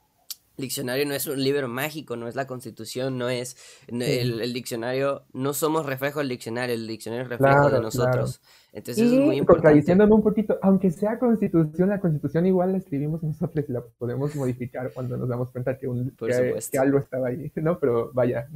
[0.61, 3.57] diccionario no es un libro mágico, no es la constitución, no es
[3.89, 8.41] el, diccionario, no somos reflejo del diccionario, el diccionario es reflejo de nosotros.
[8.73, 9.47] Entonces es muy importante.
[9.47, 14.35] Contradiciéndome un poquito, aunque sea constitución, la constitución igual la escribimos nosotros y la podemos
[14.37, 17.79] modificar cuando nos damos cuenta que, un, que, algo estaba ahí, ¿no?
[17.79, 18.49] Pero vaya.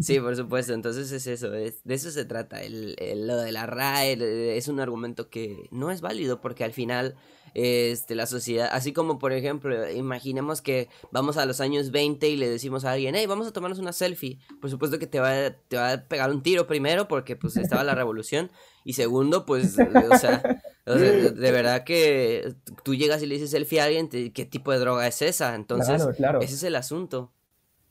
[0.00, 0.72] Sí, por supuesto.
[0.72, 2.62] Entonces es eso, de eso se trata.
[2.62, 2.96] El,
[3.26, 7.16] lo de la RAE es un argumento que no es válido porque al final
[7.54, 12.36] este, la sociedad, así como por ejemplo, imaginemos que vamos a los años 20 y
[12.36, 14.38] le decimos a alguien, hey, vamos a tomarnos una selfie.
[14.60, 17.84] Por supuesto que te va, te va a pegar un tiro primero porque pues estaba
[17.84, 18.50] la revolución
[18.84, 19.76] y segundo, pues,
[20.10, 20.42] o sea,
[20.86, 25.06] de verdad que tú llegas y le dices selfie a alguien, ¿qué tipo de droga
[25.06, 25.54] es esa?
[25.54, 26.02] Entonces,
[26.40, 27.32] ese es el asunto.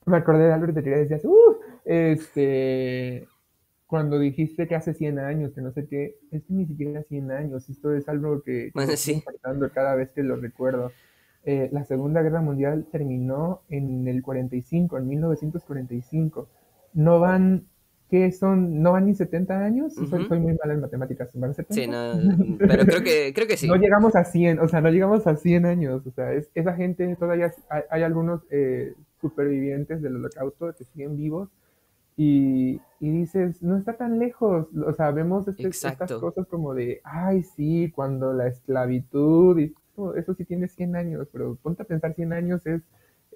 [0.06, 1.58] Me acordé de algo que te quería decir, uh,
[1.90, 3.28] este,
[3.88, 7.32] cuando dijiste que hace 100 años, que no sé qué, es que ni siquiera 100
[7.32, 9.24] años, esto es algo que bueno, sí.
[9.74, 10.92] cada vez que lo recuerdo.
[11.46, 16.48] Eh, la Segunda Guerra Mundial terminó en el 45, en 1945.
[16.94, 17.66] No van
[18.12, 21.74] que son, no van ni 70 años, soy, muy mala en matemáticas, ¿van 70?
[21.74, 23.68] Sí, no, pero creo que, creo que sí.
[23.68, 26.74] no llegamos a 100, o sea, no llegamos a 100 años, o sea, es, esa
[26.74, 27.54] gente, todavía
[27.90, 31.50] hay, algunos eh, supervivientes del holocausto que siguen vivos,
[32.22, 37.00] y, y, dices, no está tan lejos, o sea, vemos este, estas cosas como de,
[37.06, 39.74] ay, sí, cuando la esclavitud, y
[40.18, 42.82] eso sí tiene 100 años, pero ponte a pensar, 100 años es...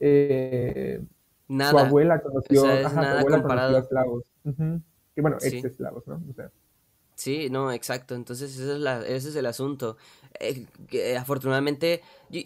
[0.02, 1.02] Eh,
[1.48, 1.72] Nada.
[1.72, 4.24] Su abuela conoció, ajá, abuela conoció esclavos.
[5.16, 6.22] Que bueno, ex esclavos, ¿no?
[6.30, 6.52] O sea.
[7.16, 8.16] Sí, no, exacto.
[8.16, 9.98] Entonces ese es, la, ese es el asunto.
[10.40, 12.02] Eh, que, afortunadamente,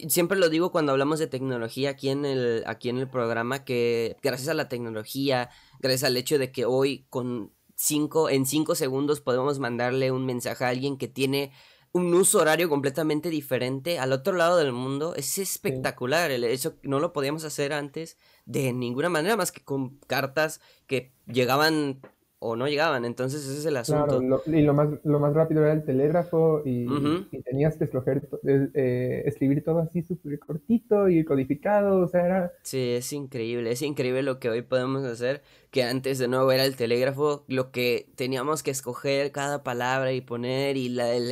[0.08, 4.16] siempre lo digo cuando hablamos de tecnología aquí en, el, aquí en el programa, que
[4.22, 5.48] gracias a la tecnología,
[5.80, 10.64] gracias al hecho de que hoy con cinco, en cinco segundos podemos mandarle un mensaje
[10.64, 11.52] a alguien que tiene
[11.92, 16.30] un uso horario completamente diferente al otro lado del mundo, es espectacular.
[16.30, 22.00] Eso no lo podíamos hacer antes de ninguna manera más que con cartas que llegaban
[22.40, 23.04] o no llegaban.
[23.04, 24.18] Entonces ese es el asunto.
[24.18, 26.86] Claro, y lo más, lo más rápido era el telégrafo y,
[27.44, 32.52] tenías que escoger, eh, escribir todo así súper cortito y codificado, o sea, era...
[32.62, 36.64] Sí, es increíble, es increíble lo que hoy podemos hacer que antes de nuevo era
[36.64, 41.28] el telégrafo, lo que teníamos que escoger cada palabra y poner y la, el,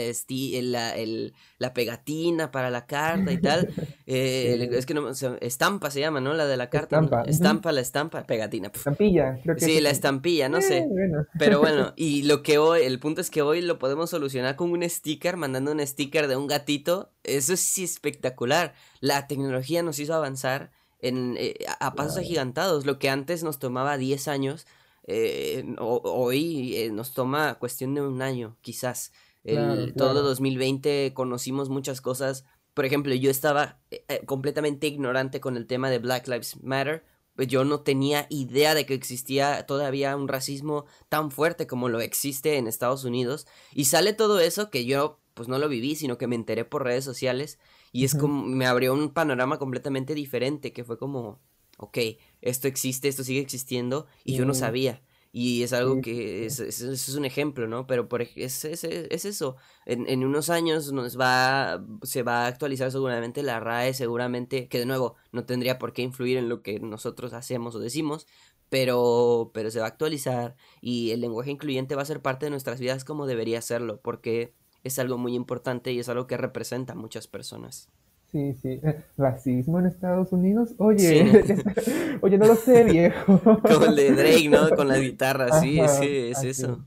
[0.73, 3.69] la, el, la pegatina para la carta y tal.
[4.09, 6.33] Eh, es que no, estampa se llama, ¿no?
[6.33, 7.01] La de la carta.
[7.01, 7.23] Estampa.
[7.23, 8.71] Estampa, la estampa, pegatina.
[8.73, 10.87] Estampilla, creo que Sí, la estampilla, no sé.
[10.97, 14.57] Eh, Pero bueno, y lo que hoy, el punto es que hoy lo podemos solucionar
[14.57, 17.13] con un sticker, mandando un sticker de un gatito.
[17.25, 18.75] Eso es espectacular.
[19.01, 20.71] La tecnología nos hizo avanzar
[21.01, 22.87] en, eh, a pasos agigantados.
[22.87, 24.67] Lo que antes nos tomaba 10 años,
[25.07, 29.13] eh, hoy eh, nos toma cuestión de un año, quizás.
[29.45, 32.45] El, Todo 2020 conocimos muchas cosas.
[32.75, 33.79] Por ejemplo, yo estaba
[34.27, 37.05] completamente ignorante con el tema de Black Lives Matter.
[37.37, 42.01] Pues yo no tenía idea de que existía todavía un racismo tan fuerte como lo
[42.01, 43.47] existe en Estados Unidos.
[43.73, 46.83] Y sale todo eso que yo pues no lo viví, sino que me enteré por
[46.83, 47.59] redes sociales
[47.93, 51.41] y es como, me abrió un panorama completamente diferente, que fue como,
[51.79, 51.99] ok,
[52.43, 55.03] esto existe, esto sigue existiendo, y yo no sabía.
[55.33, 57.87] Y es algo que es, es, un ejemplo, ¿no?
[57.87, 59.57] Pero por, es, es, es eso.
[59.85, 64.79] En, en, unos años nos va, se va a actualizar seguramente la RAE, seguramente, que
[64.79, 68.27] de nuevo no tendría por qué influir en lo que nosotros hacemos o decimos,
[68.69, 72.51] pero, pero se va a actualizar y el lenguaje incluyente va a ser parte de
[72.51, 74.55] nuestras vidas como debería serlo, porque
[74.85, 77.89] es algo muy importante y es algo que representa a muchas personas.
[78.37, 78.69] Sí, sí.
[78.83, 80.75] Eh, ¿Racismo en Estados Unidos?
[80.77, 81.43] Oye,
[82.21, 83.41] oye, no lo sé, viejo.
[83.63, 84.69] Como el de Drake, ¿no?
[84.77, 86.87] Con la guitarra, sí, sí, es eso.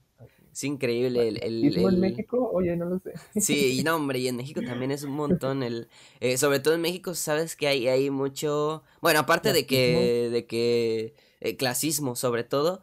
[0.52, 1.28] Es increíble.
[1.28, 2.52] El, el, en México?
[2.54, 3.14] Oye, no lo sé.
[3.42, 5.64] Sí, y no, hombre, y en México también es un montón.
[5.64, 5.88] el
[6.20, 8.84] eh, Sobre todo en México, sabes que hay, hay mucho...
[9.02, 12.82] Bueno, aparte de que, de que eh, clasismo, sobre todo,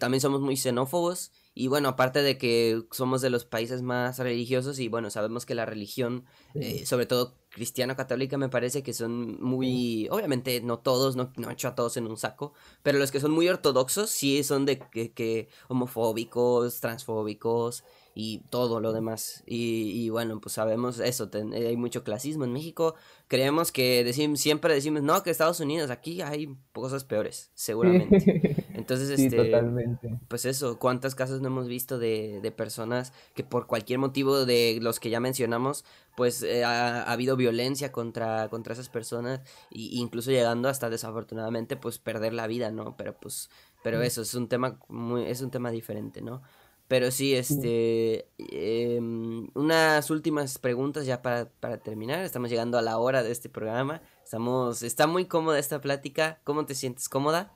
[0.00, 1.30] también somos muy xenófobos.
[1.54, 5.54] Y bueno, aparte de que somos de los países más religiosos y bueno, sabemos que
[5.54, 11.32] la religión, eh, sobre todo cristiano-católica, me parece que son muy, obviamente no todos, no,
[11.36, 14.66] no hecho a todos en un saco, pero los que son muy ortodoxos sí son
[14.66, 17.84] de que, que homofóbicos, transfóbicos,
[18.22, 19.42] y todo lo demás.
[19.46, 22.94] Y, y bueno, pues sabemos eso, hay mucho clasismo en México.
[23.28, 28.66] Creemos que decimos, siempre decimos, no, que Estados Unidos, aquí hay cosas peores, seguramente.
[28.74, 30.18] Entonces, sí, este, totalmente.
[30.28, 34.78] pues eso, ¿cuántas casos no hemos visto de, de personas que por cualquier motivo de
[34.82, 39.40] los que ya mencionamos, pues eh, ha, habido violencia contra, contra esas personas,
[39.70, 42.98] e incluso llegando hasta desafortunadamente, pues perder la vida, ¿no?
[42.98, 43.48] Pero pues,
[43.82, 46.42] pero eso es un tema muy, es un tema diferente, ¿no?
[46.90, 48.26] Pero sí, este.
[48.36, 52.24] Em, unas últimas preguntas ya para, para, terminar.
[52.24, 54.02] Estamos llegando a la hora de este programa.
[54.24, 54.82] Estamos.
[54.82, 56.40] Está muy cómoda esta plática.
[56.42, 57.08] ¿Cómo te sientes?
[57.08, 57.52] ¿Cómoda?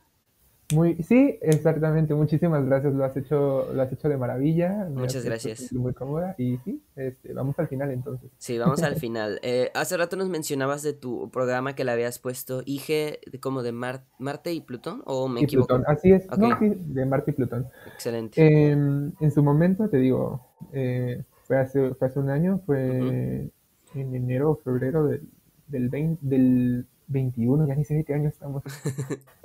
[0.74, 2.14] Muy, sí, exactamente.
[2.14, 2.92] Muchísimas gracias.
[2.92, 4.88] Lo has hecho, lo has hecho de maravilla.
[4.90, 5.72] Muchas gracias.
[5.72, 6.34] Muy cómoda.
[6.36, 8.30] Y sí, este, vamos al final entonces.
[8.38, 9.40] Sí, vamos al final.
[9.46, 13.72] Eh, hace rato nos mencionabas de tu programa que le habías puesto IG como de
[13.72, 15.68] Marte y Plutón, ¿o me equivoco?
[15.68, 16.26] Plutón, así es.
[16.38, 17.68] No, sí, de Marte y Plutón.
[17.92, 18.40] Excelente.
[18.40, 20.40] Em, en su momento, te digo,
[20.72, 23.50] eh, fue, hace, fue hace un año, fue
[23.94, 25.28] en enero o febrero del,
[25.68, 28.62] del, 20, del 21, ya ni sé de qué año estamos.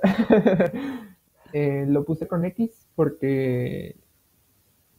[1.52, 3.96] Eh, lo puse con X porque,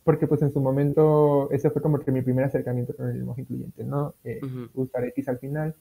[0.04, 3.42] porque pues en su momento ese fue como que mi primer acercamiento con el lenguaje
[3.42, 4.16] incluyente, ¿no?
[4.24, 4.42] Eh,
[4.74, 5.76] usar X al final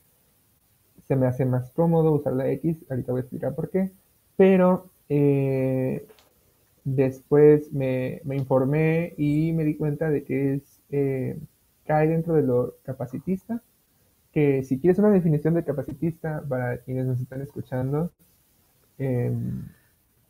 [1.07, 3.91] se me hace más cómodo usar la X, ahorita voy a explicar por qué,
[4.37, 6.07] pero eh,
[6.85, 10.81] después me, me, informé y me di cuenta de que es,
[11.85, 13.62] cae dentro de lo capacitista
[14.33, 18.12] que si quieres una definición de capacitista, para quienes nos están escuchando,
[18.99, 19.66] em,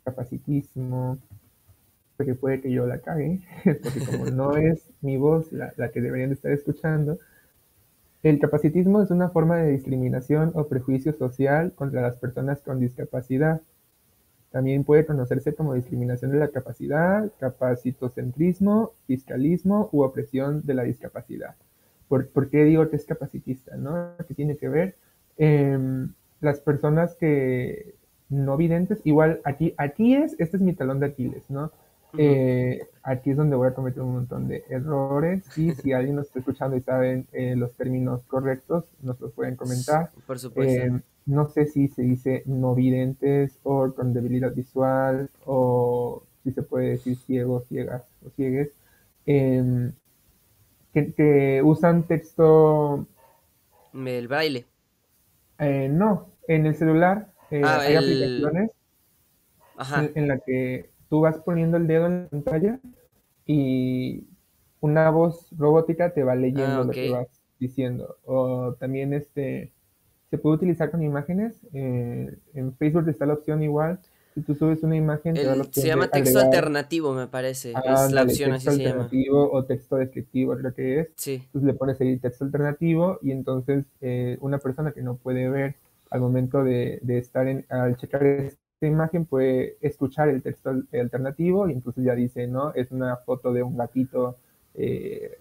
[0.03, 1.17] capacitismo,
[2.17, 3.41] porque puede que yo la cague,
[3.83, 7.19] porque como no es mi voz la, la, que deberían de estar escuchando,
[8.23, 13.61] el capacitismo es una forma de discriminación o prejuicio social contra las personas con discapacidad.
[14.51, 21.55] También puede conocerse como discriminación de la capacidad, capacitocentrismo, fiscalismo u opresión de la discapacidad.
[22.07, 23.77] ¿Por, qué digo que es capacitista?
[23.77, 24.11] ¿no?
[24.27, 24.95] ¿Qué tiene que ver?
[25.37, 27.95] Em, las personas que
[28.31, 31.71] no videntes, igual aquí, aquí es, este es mi talón de Aquiles, ¿no?
[32.17, 36.27] Eh, aquí es donde voy a cometer un montón de errores y si alguien nos
[36.27, 40.11] está escuchando y saben eh, los términos correctos, nos los pueden comentar.
[40.25, 40.81] Por supuesto.
[40.81, 46.63] Em, no sé si se dice no videntes o con debilidad visual o si se
[46.63, 48.71] puede decir ciegos, ciegas o ciegues.
[49.25, 49.91] Em,
[50.93, 53.07] que, usan texto...
[53.93, 54.65] El braille.
[55.59, 58.71] Eh, no, en el celular eh, ah, hay aplicaciones
[60.15, 62.79] En, la que tú vas poniendo el dedo en la pantalla
[63.45, 64.25] y
[64.79, 67.27] una voz robótica te va leyendo ah, lo que vas
[67.59, 68.17] diciendo.
[68.25, 69.71] O también este
[70.29, 71.59] se puede utilizar con imágenes.
[71.73, 73.99] Eh, en Facebook está la opción igual
[74.33, 77.71] si tú subes una imagen, se llama texto alternativo, me parece.
[77.71, 79.09] es la opción, así se llama.
[79.29, 81.07] O texto descriptivo, creo que es.
[81.15, 81.41] Sí.
[81.45, 85.75] Entonces le pones ahí texto alternativo y entonces eh, una persona que no puede ver
[86.11, 91.69] al momento de, de estar en, al checar esta imagen puede escuchar el texto alternativo
[91.69, 92.73] y entonces ya dice, ¿no?
[92.73, 94.37] Es una foto de un gatito
[94.75, 95.37] eh,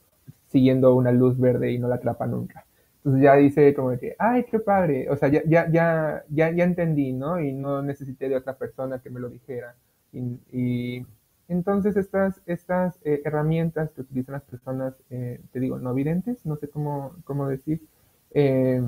[0.49, 2.65] siguiendo una luz verde y no la atrapa nunca.
[2.99, 6.65] Entonces ya dice como que, ay, qué padre, o sea, ya, ya, ya, ya, ya
[6.65, 7.41] entendí, ¿no?
[7.41, 9.75] Y no necesité de otra persona que me lo dijera.
[10.13, 11.07] Y,
[11.49, 16.57] entonces estas, estas eh, herramientas que utilizan las personas, eh, te digo, no videntes, no
[16.57, 17.81] sé cómo, cómo decir,
[18.33, 18.83] eh,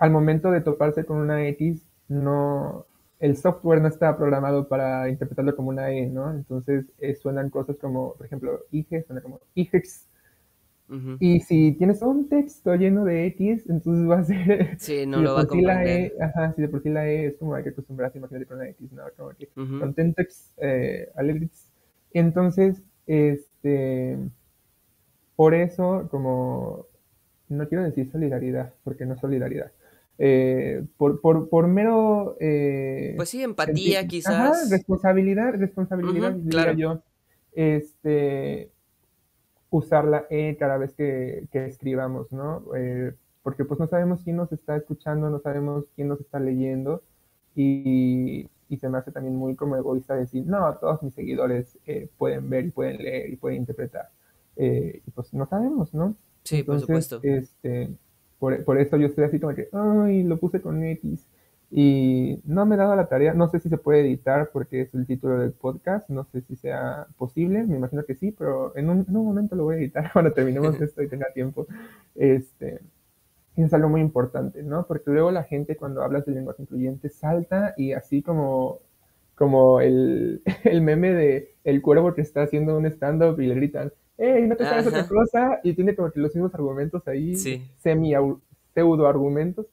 [0.00, 2.86] al momento de toparse con una X, no,
[3.20, 6.30] el software no está programado para interpretarlo como una E, ¿no?
[6.32, 6.86] Entonces
[7.22, 10.08] suenan cosas como, por ejemplo, IG, suena como IGEX,
[11.20, 14.76] y si tienes un texto lleno de X, entonces va a ser...
[14.78, 16.12] Sí, no lo va a comprender.
[16.18, 18.58] E, ajá, si de por sí la E es como hay que acostumbrarse, imagínate con
[18.58, 19.02] la X, ¿no?
[19.16, 21.12] Como que contentex, eh,
[22.12, 24.18] Entonces, este...
[25.36, 26.86] Por eso, como...
[27.48, 29.70] No quiero decir solidaridad, porque no es solidaridad.
[30.22, 32.36] Eh, por, por, por, mero...
[32.40, 34.34] Eh, pues sí, empatía quizás.
[34.34, 37.02] Ajá, responsabilidad, responsabilidad, diría yo.
[37.52, 38.70] Este
[39.70, 42.64] usar la E cada vez que, escribamos, ¿no?
[42.76, 47.02] Eh, porque pues no sabemos quién nos está escuchando, no sabemos quién nos está leyendo
[47.54, 48.48] y,
[48.78, 52.66] se me hace también muy como egoísta decir, no, todos mis seguidores eh, pueden ver
[52.66, 54.10] y pueden leer y pueden interpretar.
[54.56, 56.14] Eh, y pues no sabemos, ¿no?
[56.44, 57.20] Sí, por supuesto.
[57.22, 57.90] Este,
[58.40, 61.24] por, por, eso yo estoy así como que, ay, lo puse con X.
[61.70, 64.94] Y no me he dado la tarea, no sé si se puede editar porque es
[64.94, 68.90] el título del podcast, no sé si sea posible, me imagino que sí, pero en
[68.90, 71.68] un, momento lo voy a editar cuando terminemos esto y tenga tiempo.
[72.16, 72.80] Este,
[73.56, 74.86] es algo muy importante, ¿no?
[74.86, 78.80] Porque luego la gente cuando hablas de lenguaje incluyente salta y así como,
[79.36, 83.92] como el, el meme de el cuervo que está haciendo un stand-up y le gritan,
[84.20, 85.60] ¡Ey, no te sabes otra cosa!
[85.64, 87.34] Y tiene como que los mismos argumentos ahí,
[87.78, 89.66] semi-pseudo argumentos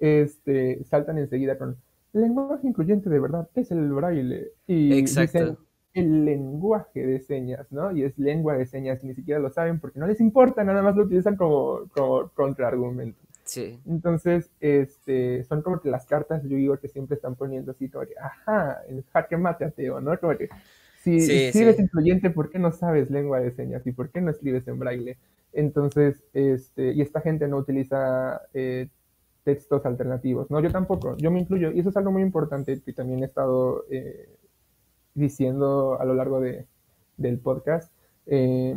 [0.00, 1.76] este, saltan enseguida con
[2.12, 4.52] lenguaje incluyente de verdad, es el braille.
[4.66, 5.58] Y dicen
[5.92, 7.90] el lenguaje de señas, ¿no?
[7.92, 10.82] Y es lengua de señas, y ni siquiera lo saben porque no les importa, nada
[10.82, 13.20] más lo utilizan como, como contraargumento.
[13.44, 13.80] Sí.
[13.86, 18.06] Entonces, este, son como que las cartas, yo digo que siempre están poniendo así, como
[18.06, 20.18] que, ajá, el jaque mate ateo, ¿no?
[20.20, 20.48] Como que,
[21.02, 23.86] si, si eres incluyente, ¿por qué no sabes lengua de señas?
[23.86, 25.16] ¿Y por qué no escribes en braille?
[25.54, 28.88] Entonces, este, y esta gente no utiliza eh,
[29.42, 30.50] textos alternativos.
[30.50, 31.72] No, yo tampoco, yo me incluyo.
[31.72, 34.28] Y eso es algo muy importante que también he estado eh,
[35.14, 36.66] diciendo a lo largo de,
[37.16, 37.90] del podcast.
[38.26, 38.76] Eh,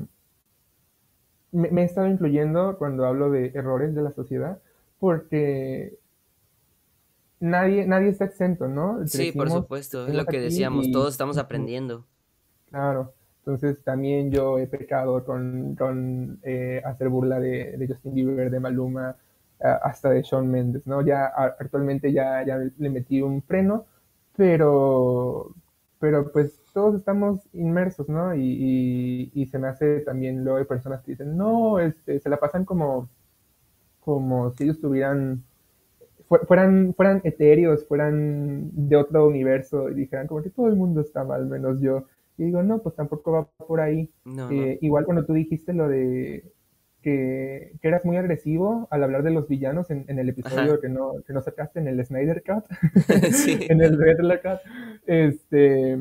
[1.52, 4.62] me, he estado incluyendo cuando hablo de errores de la sociedad,
[4.98, 6.00] porque
[7.42, 9.06] nadie, nadie está exento, ¿no?
[9.08, 12.06] Sí, por supuesto, es lo que decíamos, todos estamos aprendiendo.
[12.74, 19.16] Claro, entonces también yo he pecado con, eh, hacer burla de, Justin Bieber, de Maluma,
[19.60, 21.04] hasta de Shawn Mendes, ¿no?
[21.06, 23.86] Ya actualmente ya, le metí un freno,
[24.36, 25.54] pero,
[26.00, 28.34] pero pues todos estamos inmersos, ¿no?
[28.34, 32.38] Y, y, se me hace también, luego hay personas que dicen, no, este, se la
[32.38, 33.08] pasan como,
[34.00, 35.44] como si ellos tuvieran,
[36.48, 41.24] fueran, fueran etéreos, fueran de otro universo y dijeran como que todo el mundo está
[41.24, 42.08] mal, menos yo.
[42.38, 44.10] Y digo, no, pues tampoco va por ahí.
[44.52, 46.52] Eh, igual cuando tú dijiste lo de
[47.04, 50.90] que, que, eras muy agresivo al hablar de los villanos en, en el episodio que
[50.90, 52.66] no, que no sacaste en el Snyder Cut,
[53.70, 54.60] en el Red Cut,
[55.06, 56.00] este,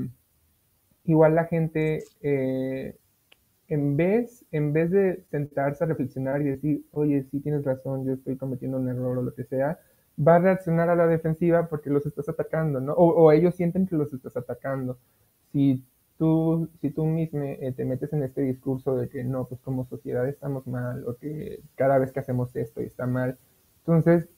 [1.05, 2.97] igual la gente, eh,
[3.69, 8.13] en, vez, en vez de sentarse a reflexionar y decir, oye, sí tienes razón, yo
[8.15, 9.81] estoy cometiendo un error o lo que sea,
[10.17, 12.93] va a reaccionar a la defensiva porque los estás atacando, ¿no?
[12.93, 14.99] O, o ellos sienten que los estás atacando.
[15.53, 15.83] Si
[16.81, 20.29] si tú mismo eh, te metes en este discurso de que no, pues como sociedad
[20.29, 23.39] estamos mal, o que cada vez que hacemos esto está mal,
[23.79, 24.29] entonces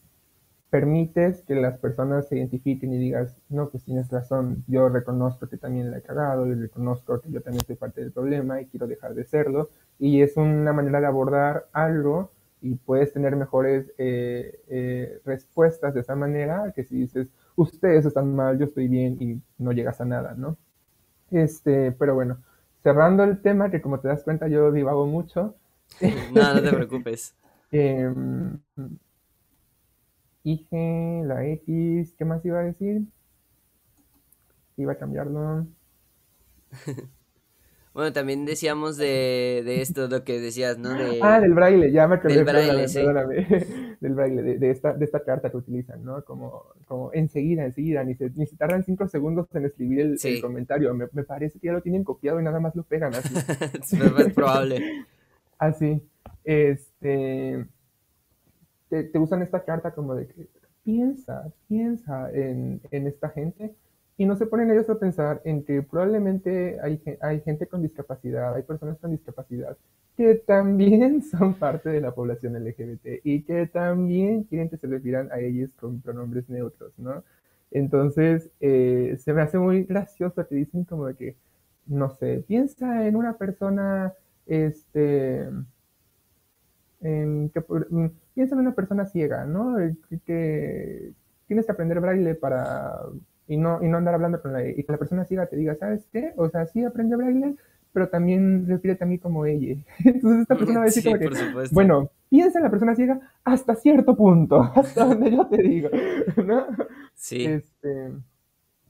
[0.70, 5.56] permites que las personas se identifiquen y digas, no, pues tienes razón, yo reconozco que
[5.56, 8.86] también la he cagado, y reconozco que yo también soy parte del problema y quiero
[8.86, 14.60] dejar de serlo, y es una manera de abordar algo y puedes tener mejores eh,
[14.68, 19.40] eh, respuestas de esa manera que si dices, ustedes están mal, yo estoy bien y
[19.58, 20.56] no llegas a nada, ¿no?
[21.34, 22.38] Este, pero bueno,
[22.84, 25.56] cerrando el tema, que como te das cuenta yo divago mucho.
[26.32, 27.34] no, no te preocupes.
[27.72, 28.12] eh,
[31.24, 33.02] la X, ¿qué más iba a decir?
[34.76, 35.66] Iba a cambiarlo.
[37.94, 40.92] Bueno, también decíamos de, de, esto, lo que decías, ¿no?
[40.94, 41.20] De...
[41.22, 42.34] Ah, del braille, ya me acordé.
[42.34, 42.98] Del braille, sí.
[44.00, 46.24] del braille, de, de, esta, de esta carta que utilizan, ¿no?
[46.24, 50.30] Como, como enseguida, enseguida, ni se, ni se tardan cinco segundos en escribir el, sí.
[50.30, 50.92] el comentario.
[50.92, 53.32] Me, me, parece que ya lo tienen copiado y nada más lo pegan así.
[54.18, 55.06] es probable.
[55.58, 56.02] Así.
[56.42, 57.64] Este.
[58.88, 60.48] Te, te, usan esta carta como de que
[60.82, 63.76] piensa, piensa en, en esta gente
[64.16, 68.54] y no se ponen ellos a pensar en que probablemente hay, hay gente con discapacidad,
[68.54, 69.76] hay personas con discapacidad
[70.16, 75.30] que también son parte de la población LGBT y que también quieren que se refieran
[75.32, 77.24] a ellos con pronombres neutros, ¿no?
[77.70, 81.36] Entonces, eh, se me hace muy gracioso que dicen como de que,
[81.86, 84.14] no sé, piensa en una persona,
[84.46, 85.48] este,
[87.00, 87.60] en que,
[88.34, 89.76] piensa en una persona ciega, ¿no?
[90.08, 91.12] Que, que
[91.46, 93.00] tienes que aprender braille para
[93.46, 95.74] y no, y no andar hablando con la, y que la persona ciega te diga,
[95.76, 96.32] ¿sabes qué?
[96.36, 97.56] O sea, sí aprende a braille,
[97.92, 99.76] pero también respírate a mí como ella.
[100.04, 103.20] Entonces esta persona va a decir sí, como que, bueno, piensa en la persona ciega
[103.44, 105.90] hasta cierto punto, hasta donde yo te digo,
[106.44, 106.66] ¿no?
[107.14, 107.44] Sí.
[107.44, 108.12] Este,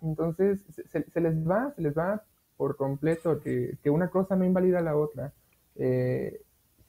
[0.02, 2.22] entonces se, se, les va, se les va
[2.56, 5.32] por completo que, que una cosa no invalida a la otra.
[5.76, 6.40] Eh,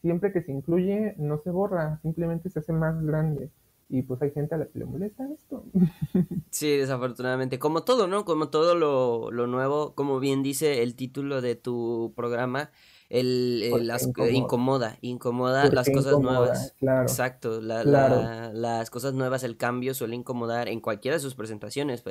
[0.01, 3.49] siempre que se incluye, no se borra, simplemente se hace más grande
[3.89, 5.65] y pues hay gente a la que le molesta esto.
[6.49, 8.23] Sí, desafortunadamente, como todo, ¿no?
[8.23, 12.71] Como todo lo, lo nuevo, como bien dice el título de tu programa,
[13.09, 16.73] el, el las, incomoda, incomoda, incomoda las cosas incomoda, nuevas.
[16.79, 18.21] Claro, Exacto, la, claro.
[18.21, 22.03] La, las cosas nuevas, el cambio suele incomodar en cualquiera de sus presentaciones,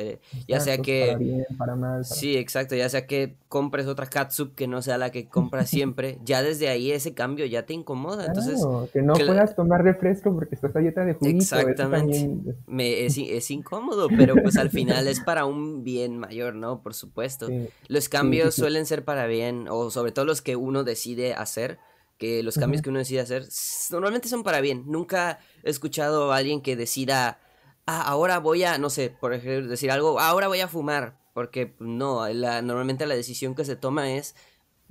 [0.47, 1.07] ya sea que...
[1.09, 2.03] Para bien, para mal.
[2.03, 2.05] Para...
[2.05, 6.19] Sí, exacto, ya sea que compres otra catsup que no sea la que compras siempre,
[6.25, 8.27] ya desde ahí ese cambio ya te incomoda.
[8.33, 11.39] Claro, Entonces, que no que puedas tomar refresco porque estás a dieta de juguito.
[11.39, 11.83] Exactamente.
[11.83, 16.83] también- me, es, es incómodo, pero pues al final es para un bien mayor, ¿no?
[16.83, 17.49] Por supuesto.
[17.49, 17.69] sí.
[17.89, 18.61] Los cambios sí.
[18.61, 21.79] suelen ser para bien, o sobre todo los que uno decide hacer,
[22.19, 23.45] que los cambios que uno decide hacer
[23.91, 24.85] normalmente son para bien.
[24.87, 27.39] Nunca he escuchado a alguien que decida,
[27.87, 31.67] ah, ahora voy a, no sé, por ejemplo, decir algo, ahora voy a fumar, porque
[31.67, 34.37] pues, no, la, normalmente la decisión que se toma es,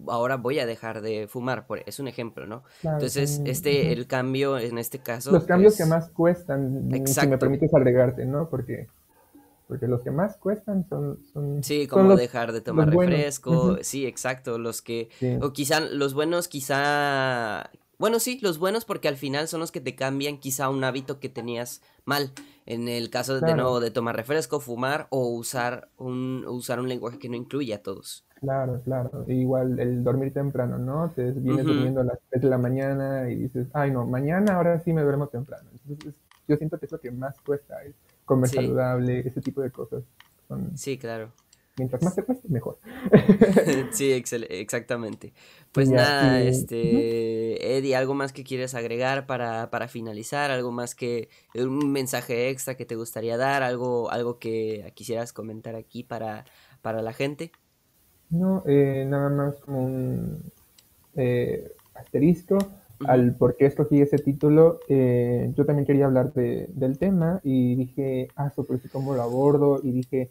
[0.07, 2.63] ahora voy a dejar de fumar, por, es un ejemplo, ¿no?
[2.81, 5.31] Claro, Entonces, este, el cambio en este caso...
[5.31, 7.29] los cambios que más cuestan, si Exacto.
[7.29, 8.49] me permites agregarte, ¿no?
[8.49, 8.87] Porque,
[9.67, 13.15] porque los que más cuestan son, son, Sí, son como los, dejar de tomar buenos.
[13.15, 15.37] refresco, sí, exacto, los que, Sí.
[15.41, 19.81] o quizá los buenos, quizá, bueno, sí, los buenos porque al final son los que
[19.81, 22.31] te cambian quizá un hábito que tenías mal,
[22.65, 27.19] en el caso de nuevo de tomar refresco, fumar o usar un, usar un lenguaje
[27.19, 28.25] que no incluye a todos.
[28.41, 29.23] Claro, claro.
[29.29, 31.09] Igual el dormir temprano, ¿no?
[31.15, 34.79] Te vienes durmiendo a las 3 de la mañana y dices, ay no, mañana ahora
[34.81, 35.69] sí me duermo temprano.
[35.87, 39.71] Entonces, yo siento que es lo que más cuesta, es comer saludable, ese tipo de
[39.71, 40.03] cosas.
[40.75, 41.31] sí, claro.
[41.75, 42.77] Mientras más te cueste, mejor.
[43.91, 45.33] sí, exactamente.
[45.71, 50.51] Pues nada, este, Eddie, ¿algo más que quieres agregar para, para finalizar?
[50.51, 53.63] ¿Algo más que un mensaje extra que te gustaría dar?
[53.63, 56.45] ¿Algo, algo que quisieras comentar aquí para,
[56.83, 57.51] para la gente?
[58.29, 60.51] No, eh, nada más como un
[61.15, 62.59] eh, asterisco
[63.07, 64.79] al por qué escogí ese título.
[64.87, 69.79] Eh, yo también quería hablar de, del tema y dije, ah, sobre cómo lo abordo
[69.83, 70.29] y dije,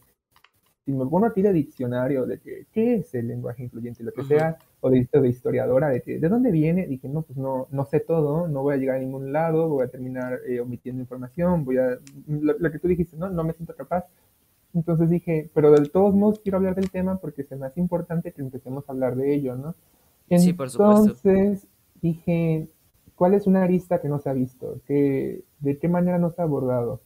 [0.85, 4.25] si me pongo aquí de diccionario de que, qué es el lenguaje incluyente, lo que
[4.25, 6.87] sea, o de, de, historiadora, de que, ¿de dónde viene?
[6.87, 9.85] Dije, no, pues no, no sé todo, no voy a llegar a ningún lado, voy
[9.85, 13.75] a terminar eh, omitiendo información, voy a, lo, que tú dijiste, no, no me siento
[13.77, 14.07] capaz.
[14.75, 18.33] Entonces dije, pero de todos modos quiero hablar del tema porque se me hace importante
[18.33, 19.75] que empecemos a hablar de ello, ¿no?
[20.29, 21.15] Entonces, sí, por supuesto.
[22.03, 22.69] Dije,
[23.15, 24.81] ¿cuál es una arista que no se ha visto?
[24.87, 27.01] ¿Qué, ¿De qué manera no se ha abordado?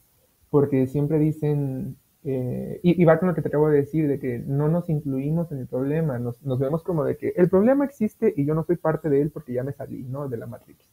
[0.49, 1.97] Porque siempre dicen,
[2.29, 5.49] eh, y, va con lo que te acabo de decir, de que no nos incluimos
[5.53, 8.75] en el problema, nos, vemos como de que el problema existe y yo no soy
[8.75, 10.27] parte de él porque ya me salí, ¿no?
[10.27, 10.89] De la Matrix.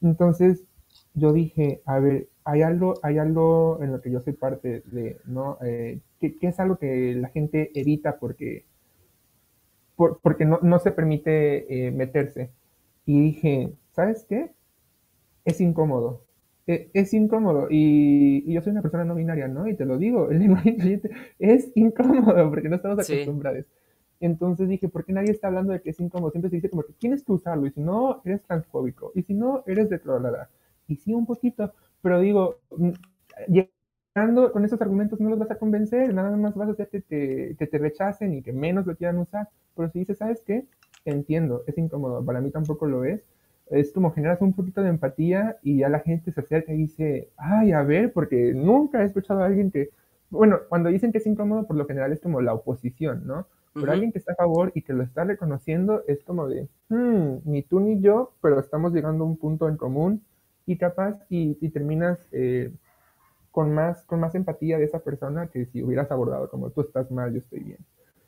[0.00, 0.64] Entonces,
[1.14, 5.18] yo dije, a ver, hay algo, hay algo en lo que yo soy parte de,
[5.24, 5.58] ¿no?
[5.60, 8.64] Eh, que, es algo que la gente evita porque,
[9.96, 12.50] porque no, se permite eh, meterse.
[13.06, 14.52] Y dije, ¿sabes qué?
[15.44, 16.24] Es incómodo.
[16.66, 19.68] E, es incómodo y, yo soy una persona no binaria, ¿no?
[19.68, 23.66] Y te lo digo, el lenguaje incluyente es incómodo porque no estamos acostumbrados.
[24.20, 26.30] Entonces dije, ¿por qué nadie está hablando de que es incómodo?
[26.32, 29.34] Siempre se dice como que tienes que usarlo y si no, eres transfóbico y si
[29.34, 30.50] no, eres de declarada.
[30.88, 31.72] Y sí, un poquito,
[32.02, 32.90] pero digo, mm,
[33.48, 37.00] llegando con esos argumentos no los vas a convencer, nada más vas a hacer que
[37.02, 39.48] te, que te rechacen y que menos lo quieran usar.
[39.76, 40.66] Pero si dices, ¿sabes qué?
[41.06, 43.22] Entiendo, es incómodo, para mí tampoco lo es,
[43.70, 47.30] es como generas un poquito de empatía y ya la gente se acerca y dice,
[47.36, 49.90] ay, a ver, porque nunca he escuchado a alguien que,
[50.30, 53.46] bueno, cuando dicen que es incómodo, por lo general es como la oposición, ¿no?
[53.72, 57.40] Pero alguien que está a favor y que lo está reconociendo es como de, hmm,
[57.44, 60.22] ni tú ni yo, pero estamos llegando a un punto en común
[60.64, 62.72] y capaz y, terminas eh,
[63.50, 67.10] con, más, con más empatía de esa persona que si hubieras abordado como tú estás
[67.10, 67.78] mal, yo estoy bien.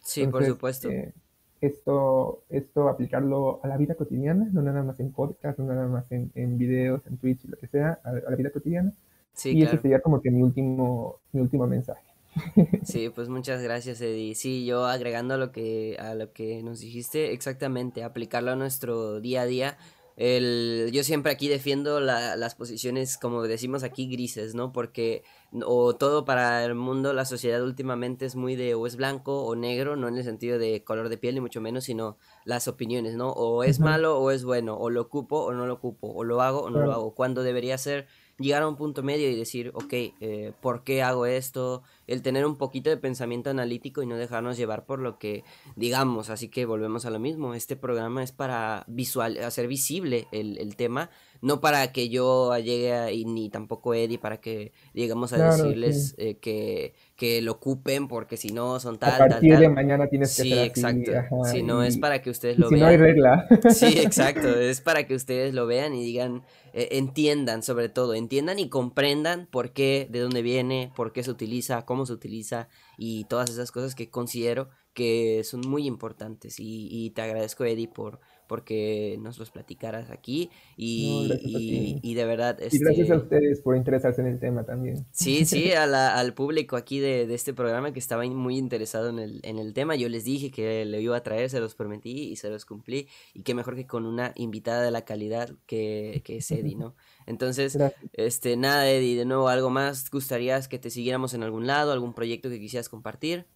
[0.02, 0.90] Sí, por supuesto.
[0.90, 1.14] Eh,
[1.60, 6.10] esto, esto aplicarlo a la vida cotidiana, no nada más en podcast, no nada más
[6.10, 8.93] en, en videos, en Twitch, lo que sea, a, la vida cotidiana.
[9.32, 12.02] Sí, y ese sería como que mi último, mi último mensaje.
[12.85, 14.35] Sí, pues muchas gracias, Eddie.
[14.35, 19.20] Sí, yo agregando a lo que, a lo que nos dijiste, exactamente, aplicarlo a nuestro
[19.20, 19.78] día a día
[20.18, 24.72] el, yo siempre aquí defiendo las posiciones, como decimos aquí, grises, ¿no?
[24.72, 25.22] Porque
[25.64, 29.54] o todo para el mundo, la sociedad últimamente es muy de o es blanco o
[29.54, 33.14] negro, no en el sentido de color de piel ni mucho menos, sino las opiniones,
[33.14, 33.30] ¿no?
[33.30, 36.42] O es malo o es bueno, o lo ocupo o no lo ocupo, o lo
[36.42, 38.08] hago o no lo hago, cuando debería ser
[38.39, 41.82] llegar a un punto medio y decir, ok, eh, ¿por qué hago esto?
[42.06, 45.44] El tener un poquito de pensamiento analítico y no dejarnos llevar por lo que
[45.77, 46.31] digamos.
[46.31, 47.55] Así que volvemos a lo mismo.
[47.55, 51.10] Este programa es para visual, hacer visible el, el tema
[51.40, 56.15] no para que yo llegue a, y ni tampoco Eddie para que lleguemos a decirles
[56.19, 60.36] eh, que, que, lo ocupen porque si no son tal, a partir de mañana tienes
[60.36, 61.12] que Sí, exacto.
[61.44, 62.85] si no es para que ustedes lo si vean.
[62.85, 63.47] no hay regla.
[63.70, 64.48] Sí, exacto.
[64.59, 66.43] Es para que ustedes lo vean y digan,
[66.73, 71.31] eh, entiendan sobre todo, entiendan y comprendan por qué, de dónde viene, por qué se
[71.31, 76.59] utiliza, cómo se utiliza y todas esas cosas que considero que son muy importantes.
[76.59, 82.60] Y, y te agradezco, Eddie, por porque nos los platicaras aquí y, y, de verdad...
[82.60, 82.76] Este...
[82.76, 85.06] Y gracias a este ustedes por interesarse en el tema también.
[85.12, 89.40] Sí, sí, al público aquí de, de, este programa que estaba muy interesado en el,
[89.44, 92.36] en el tema, yo les dije que le iba a traer, se los prometí y
[92.36, 96.38] se los cumplí y qué mejor que con una invitada de la calidad que, que
[96.38, 96.96] es Eddie, ¿no?
[97.26, 97.78] Entonces,
[98.14, 102.14] este, nada, Eddie, de nuevo, ¿algo más gustarías que te siguiéramos en algún lado, algún
[102.14, 103.46] proyecto que quisieras compartir?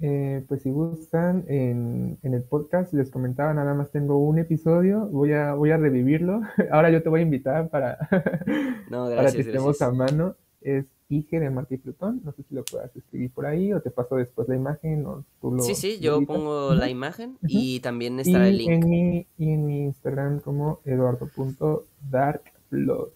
[0.00, 5.32] Eh, pues si gustan, en, el podcast les comentaba, nada más tengo un episodio, voy
[5.32, 6.42] a, voy a revivirlo.
[6.70, 8.08] Ahora yo te voy a invitar para,
[8.90, 10.36] para que estemos a mano.
[10.60, 13.90] Es Ige de Martí Plutón, no sé si lo puedas escribir por ahí o te
[13.90, 15.62] paso después la imagen o tú lo...
[15.62, 18.70] Sí, sí, yo pongo la imagen y también estará el link.
[18.70, 23.08] En mi, y en mi Instagram como eduardo.darkblood.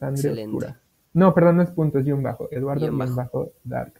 [0.00, 0.83] Excelente.
[1.14, 2.48] No, perdón, no es punto, es guion bajo.
[2.50, 3.94] Eduardo guion bajo, Dark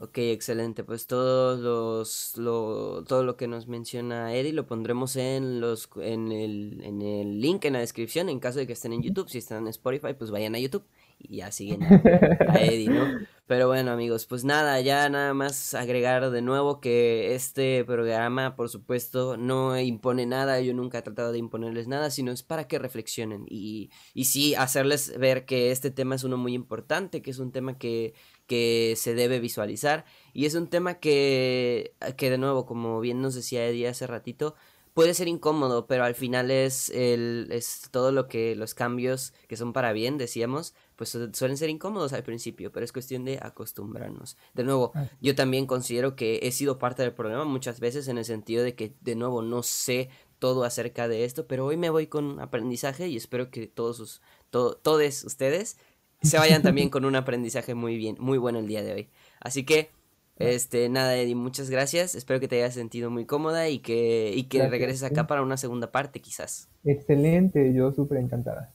[0.00, 0.84] Ok, excelente.
[0.84, 6.30] Pues todos los, lo, todo lo que nos menciona Eddie lo pondremos en los en
[6.30, 9.28] el, en el link en la descripción en caso de que estén en YouTube.
[9.28, 10.84] Si están en Spotify, pues vayan a YouTube
[11.18, 13.26] y ya siguen a, Eddie, ¿no?
[13.46, 18.70] Pero bueno amigos, pues nada, ya nada más agregar de nuevo que este programa por
[18.70, 22.78] supuesto no impone nada, yo nunca he tratado de imponerles nada, sino es para que
[22.78, 27.38] reflexionen y, y sí hacerles ver que este tema es uno muy importante, que es
[27.38, 28.14] un tema que,
[28.46, 33.34] que se debe visualizar y es un tema que, que de nuevo, como bien nos
[33.34, 34.54] decía Eddie hace ratito,
[34.94, 39.56] puede ser incómodo, pero al final es, el, es todo lo que los cambios que
[39.56, 44.36] son para bien, decíamos, pues suelen ser incómodos al principio, pero es cuestión de acostumbrarnos.
[44.54, 48.24] De nuevo, yo también considero que he sido parte del problema muchas veces en el
[48.24, 50.08] sentido de que, de nuevo, no sé
[50.38, 54.22] todo acerca de esto, pero hoy me voy con aprendizaje y espero que todos sus,
[54.50, 55.78] todos ustedes
[56.22, 59.08] se vayan también con un aprendizaje muy bien, muy bueno el día de hoy.
[59.40, 59.90] Así que
[60.36, 62.14] este, nada, Eddie, muchas gracias.
[62.14, 65.56] Espero que te hayas sentido muy cómoda y que, y que regreses acá para una
[65.56, 66.68] segunda parte, quizás.
[66.84, 68.73] Excelente, yo súper encantada.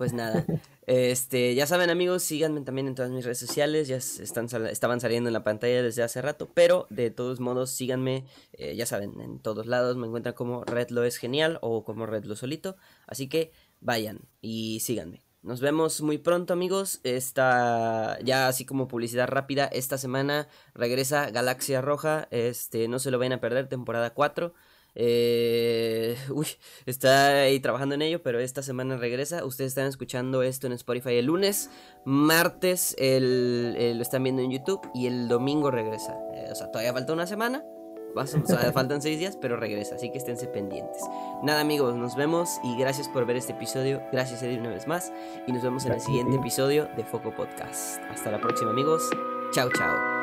[0.00, 0.46] Pues nada,
[0.86, 5.28] este, ya saben amigos, síganme también en todas mis redes sociales, ya están, estaban saliendo
[5.28, 8.24] en la pantalla desde hace rato, pero de todos modos síganme,
[8.54, 12.06] eh, ya saben, en todos lados me encuentran como Red Lo es genial o como
[12.06, 13.52] Red Lo solito, así que
[13.82, 15.22] vayan y síganme.
[15.42, 17.00] Nos vemos muy pronto amigos.
[17.02, 22.26] Esta, ya así como publicidad rápida, esta semana regresa Galaxia Roja.
[22.30, 24.54] Este, no se lo vayan a perder, temporada 4.
[24.94, 26.46] Eh, uy,
[26.86, 29.44] está ahí trabajando en ello, pero esta semana regresa.
[29.44, 31.70] Ustedes están escuchando esto en Spotify el lunes.
[32.04, 36.18] Martes el, lo están viendo en YouTube y el domingo regresa.
[36.34, 37.64] Eh, o sea, todavía falta una semana
[38.74, 41.02] faltan seis días, pero regresa, así que esténse pendientes.
[41.42, 44.02] Nada amigos, nos vemos y gracias por ver este episodio.
[44.12, 45.12] Gracias Eddie una vez más
[45.46, 48.00] y nos vemos en el siguiente episodio de Foco Podcast.
[48.10, 49.02] Hasta la próxima amigos.
[49.52, 50.19] Chao, chao.